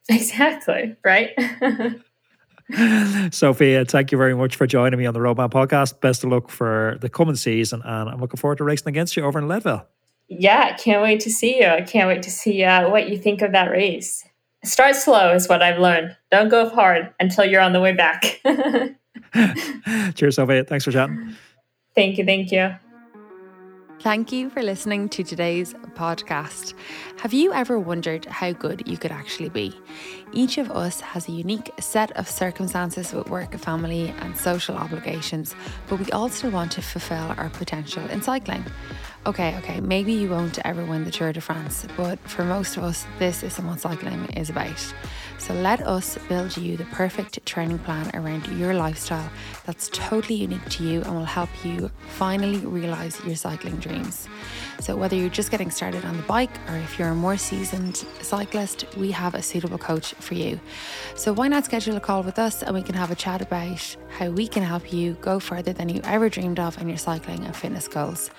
[0.10, 1.38] Exactly, right?
[3.32, 6.02] Sofia, thank you very much for joining me on the Roadman podcast.
[6.02, 9.24] Best of luck for the coming season, and I'm looking forward to racing against you
[9.24, 9.86] over in Leadville.
[10.28, 11.68] Yeah, can't wait to see you.
[11.68, 14.26] I can't wait to see uh, what you think of that race.
[14.66, 16.18] Start slow is what I've learned.
[16.30, 18.42] Don't go hard until you're on the way back.
[20.16, 20.66] Cheers, Sofia.
[20.66, 21.36] Thanks for chatting.
[21.96, 22.26] Thank you.
[22.26, 22.76] Thank you.
[24.00, 26.74] Thank you for listening to today's podcast.
[27.22, 29.74] Have you ever wondered how good you could actually be?
[30.34, 35.56] Each of us has a unique set of circumstances with work, family, and social obligations,
[35.90, 38.64] but we all still want to fulfill our potential in cycling.
[39.26, 42.84] Okay, okay, maybe you won't ever win the Tour de France, but for most of
[42.84, 44.94] us, this is what cycling is about.
[45.40, 49.30] So let us build you the perfect training plan around your lifestyle
[49.66, 54.28] that's totally unique to you and will help you finally realize your cycling dreams.
[54.80, 57.98] So, whether you're just getting started on the bike or if you're a more seasoned
[58.22, 60.60] cyclist, we have a suitable coach for you.
[61.16, 63.98] So, why not schedule a call with us and we can have a chat about
[64.10, 67.44] how we can help you go further than you ever dreamed of in your cycling
[67.46, 68.30] and fitness goals?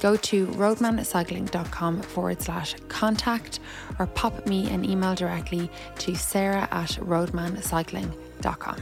[0.00, 3.60] go to roadmancycling.com forward slash contact
[3.98, 8.76] or pop me an email directly to sarah at roadmancycling.com.